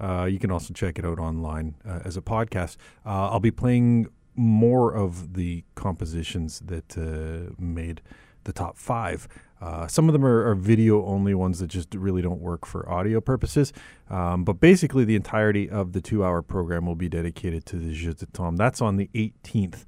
Uh, 0.00 0.24
you 0.24 0.38
can 0.38 0.50
also 0.50 0.72
check 0.72 0.98
it 0.98 1.04
out 1.04 1.18
online 1.18 1.74
uh, 1.86 2.00
as 2.04 2.16
a 2.16 2.22
podcast. 2.22 2.76
Uh, 3.04 3.30
I'll 3.30 3.40
be 3.40 3.50
playing 3.50 4.06
more 4.36 4.94
of 4.94 5.34
the 5.34 5.64
compositions 5.74 6.60
that 6.60 6.96
uh, 6.96 7.52
made 7.58 8.00
the 8.44 8.52
top 8.52 8.78
five. 8.78 9.28
Uh, 9.60 9.86
some 9.86 10.08
of 10.08 10.12
them 10.12 10.24
are, 10.24 10.48
are 10.48 10.54
video 10.54 11.04
only 11.04 11.34
ones 11.34 11.58
that 11.58 11.66
just 11.66 11.94
really 11.94 12.22
don't 12.22 12.40
work 12.40 12.64
for 12.64 12.88
audio 12.88 13.20
purposes. 13.20 13.72
Um, 14.08 14.44
but 14.44 14.54
basically, 14.54 15.04
the 15.04 15.16
entirety 15.16 15.68
of 15.68 15.92
the 15.92 16.00
two 16.00 16.24
hour 16.24 16.42
program 16.42 16.86
will 16.86 16.94
be 16.94 17.08
dedicated 17.08 17.66
to 17.66 17.76
the 17.76 17.92
Jeux 17.92 18.14
de 18.14 18.26
Temps. 18.26 18.56
That's 18.56 18.80
on 18.80 18.96
the 18.96 19.10
18th 19.14 19.84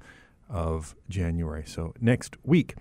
of 0.49 0.95
January. 1.09 1.63
So 1.65 1.93
next 1.99 2.37
week. 2.43 2.75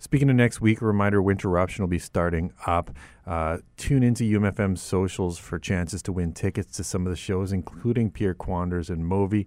Speaking 0.00 0.28
of 0.30 0.36
next 0.36 0.60
week, 0.60 0.80
a 0.80 0.86
reminder 0.86 1.22
Winter 1.22 1.48
Eruption 1.48 1.82
will 1.82 1.88
be 1.88 1.98
starting 1.98 2.52
up. 2.66 2.90
Uh, 3.26 3.58
tune 3.76 4.02
into 4.02 4.24
UMFM 4.24 4.76
socials 4.76 5.38
for 5.38 5.58
chances 5.58 6.02
to 6.02 6.12
win 6.12 6.32
tickets 6.32 6.76
to 6.76 6.84
some 6.84 7.06
of 7.06 7.10
the 7.10 7.16
shows, 7.16 7.52
including 7.52 8.10
Pierre 8.10 8.34
Kwenders 8.34 8.90
and 8.90 9.04
Movi. 9.04 9.46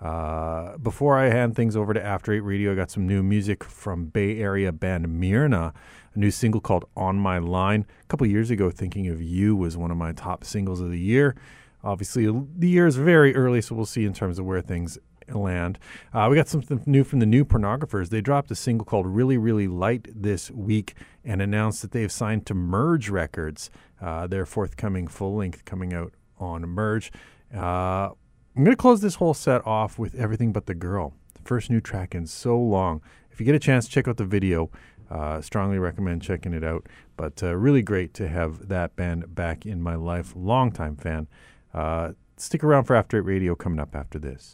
Uh, 0.00 0.78
before 0.78 1.18
I 1.18 1.28
hand 1.28 1.54
things 1.54 1.76
over 1.76 1.92
to 1.92 2.02
After 2.02 2.32
Eight 2.32 2.40
Radio, 2.40 2.72
I 2.72 2.74
got 2.74 2.90
some 2.90 3.06
new 3.06 3.22
music 3.22 3.62
from 3.62 4.06
Bay 4.06 4.38
Area 4.38 4.72
band 4.72 5.08
Myrna, 5.08 5.74
a 6.14 6.18
new 6.18 6.30
single 6.30 6.60
called 6.60 6.86
On 6.96 7.16
My 7.16 7.38
Line. 7.38 7.84
A 8.02 8.06
couple 8.06 8.26
years 8.26 8.50
ago, 8.50 8.70
Thinking 8.70 9.08
of 9.08 9.20
You 9.20 9.54
was 9.54 9.76
one 9.76 9.90
of 9.90 9.96
my 9.96 10.12
top 10.12 10.44
singles 10.44 10.80
of 10.80 10.90
the 10.90 10.98
year. 10.98 11.36
Obviously, 11.84 12.26
the 12.26 12.68
year 12.68 12.86
is 12.86 12.96
very 12.96 13.34
early, 13.34 13.60
so 13.60 13.74
we'll 13.74 13.86
see 13.86 14.04
in 14.04 14.12
terms 14.12 14.38
of 14.38 14.46
where 14.46 14.60
things 14.60 14.98
land. 15.28 15.78
Uh, 16.12 16.26
we 16.30 16.36
got 16.36 16.48
something 16.48 16.82
new 16.86 17.04
from 17.04 17.20
the 17.20 17.26
new 17.26 17.44
pornographers. 17.44 18.08
They 18.08 18.20
dropped 18.20 18.50
a 18.50 18.54
single 18.54 18.84
called 18.84 19.06
Really, 19.06 19.38
Really 19.38 19.68
Light 19.68 20.08
this 20.14 20.50
week 20.50 20.94
and 21.24 21.40
announced 21.40 21.82
that 21.82 21.92
they've 21.92 22.10
signed 22.10 22.46
to 22.46 22.54
Merge 22.54 23.10
Records, 23.10 23.70
uh, 24.00 24.26
their 24.26 24.46
forthcoming 24.46 25.06
full 25.06 25.36
length 25.36 25.64
coming 25.64 25.92
out 25.92 26.14
on 26.38 26.62
Merge. 26.62 27.12
Uh, 27.54 28.10
I'm 28.56 28.64
going 28.64 28.76
to 28.76 28.80
close 28.80 29.00
this 29.00 29.14
whole 29.14 29.32
set 29.32 29.64
off 29.64 29.96
with 29.96 30.16
Everything 30.16 30.52
But 30.52 30.66
the 30.66 30.74
Girl, 30.74 31.14
the 31.34 31.42
first 31.42 31.70
new 31.70 31.80
track 31.80 32.16
in 32.16 32.26
so 32.26 32.58
long. 32.58 33.00
If 33.30 33.38
you 33.38 33.46
get 33.46 33.54
a 33.54 33.60
chance, 33.60 33.86
check 33.86 34.08
out 34.08 34.16
the 34.16 34.24
video. 34.24 34.70
Uh, 35.08 35.40
strongly 35.40 35.78
recommend 35.78 36.22
checking 36.22 36.52
it 36.52 36.64
out. 36.64 36.88
But 37.16 37.44
uh, 37.44 37.54
really 37.54 37.82
great 37.82 38.12
to 38.14 38.28
have 38.28 38.66
that 38.66 38.96
band 38.96 39.36
back 39.36 39.66
in 39.66 39.80
my 39.80 39.94
life. 39.94 40.32
Longtime 40.34 40.96
fan. 40.96 41.28
Uh, 41.72 42.12
stick 42.38 42.64
around 42.64 42.84
for 42.84 42.96
After 42.96 43.18
Eight 43.18 43.24
Radio 43.24 43.54
coming 43.54 43.78
up 43.78 43.94
after 43.94 44.18
this. 44.18 44.52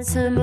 Wanna 0.00 0.14
turn 0.14 0.38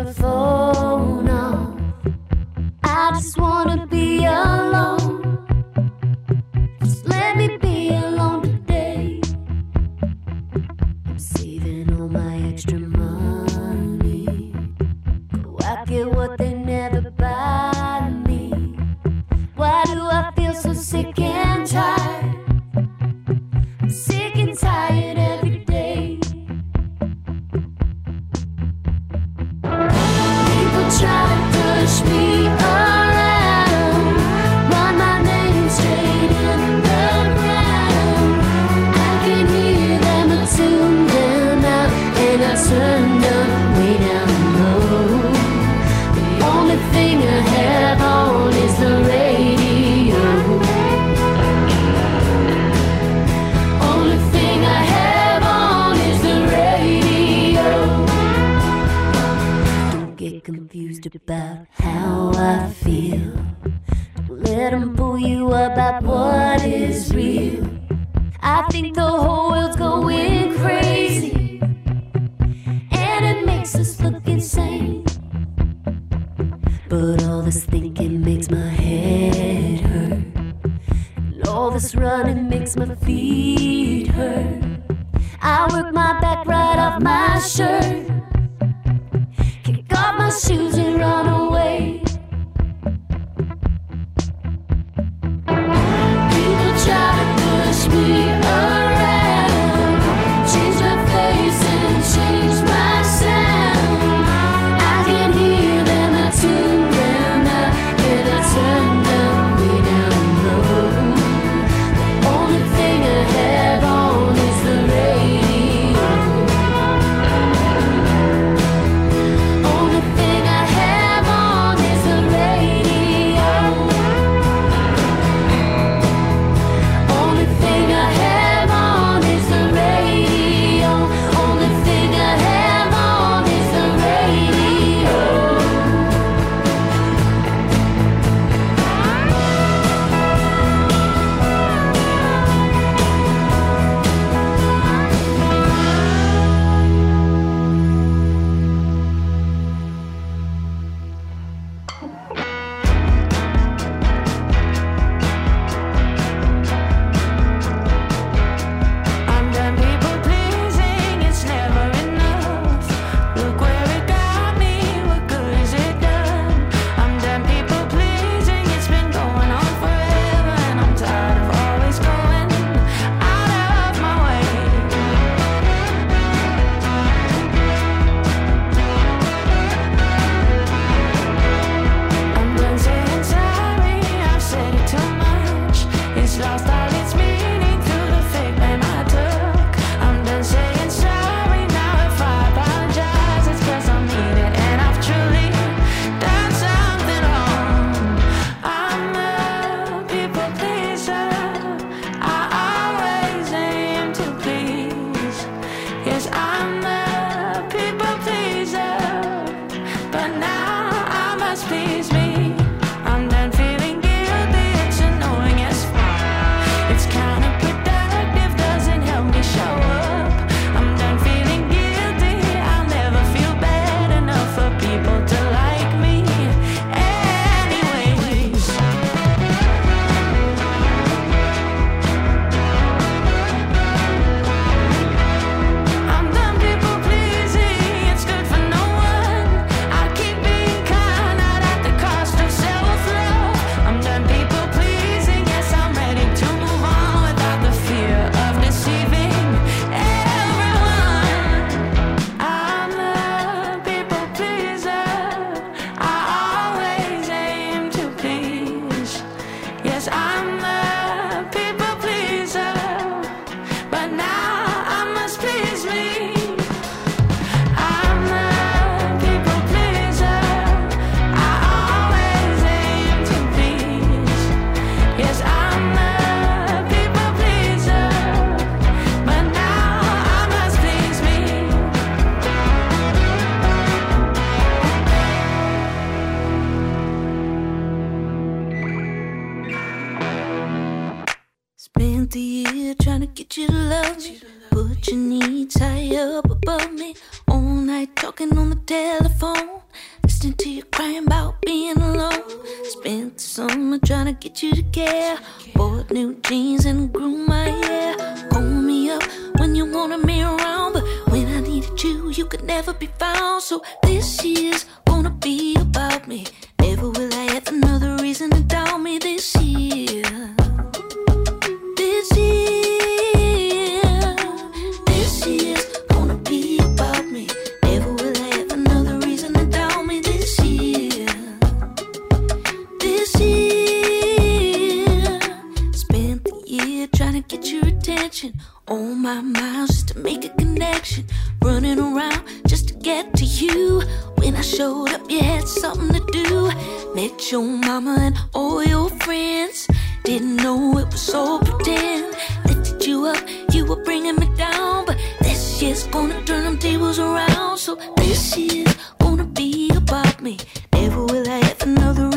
mama 347.67 348.17
and 348.19 348.37
all 348.53 348.83
your 348.83 349.09
friends. 349.09 349.87
Didn't 350.23 350.57
know 350.57 350.97
it 350.97 351.07
was 351.11 351.21
so 351.21 351.59
pretend. 351.59 352.35
Lifted 352.65 353.05
you 353.05 353.25
up, 353.25 353.43
you 353.73 353.85
were 353.85 354.03
bringing 354.03 354.35
me 354.35 354.47
down. 354.55 355.05
But 355.05 355.17
this 355.41 355.81
year's 355.81 356.07
gonna 356.07 356.41
turn 356.43 356.63
them 356.63 356.77
tables 356.77 357.19
around. 357.19 357.77
So 357.77 357.95
this 358.17 358.57
year's 358.57 358.95
gonna 359.19 359.45
be 359.45 359.91
about 359.95 360.41
me. 360.41 360.57
Never 360.93 361.25
will 361.25 361.47
I 361.49 361.59
have 361.65 361.81
another. 361.83 362.36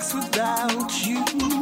without 0.00 1.06
you. 1.06 1.59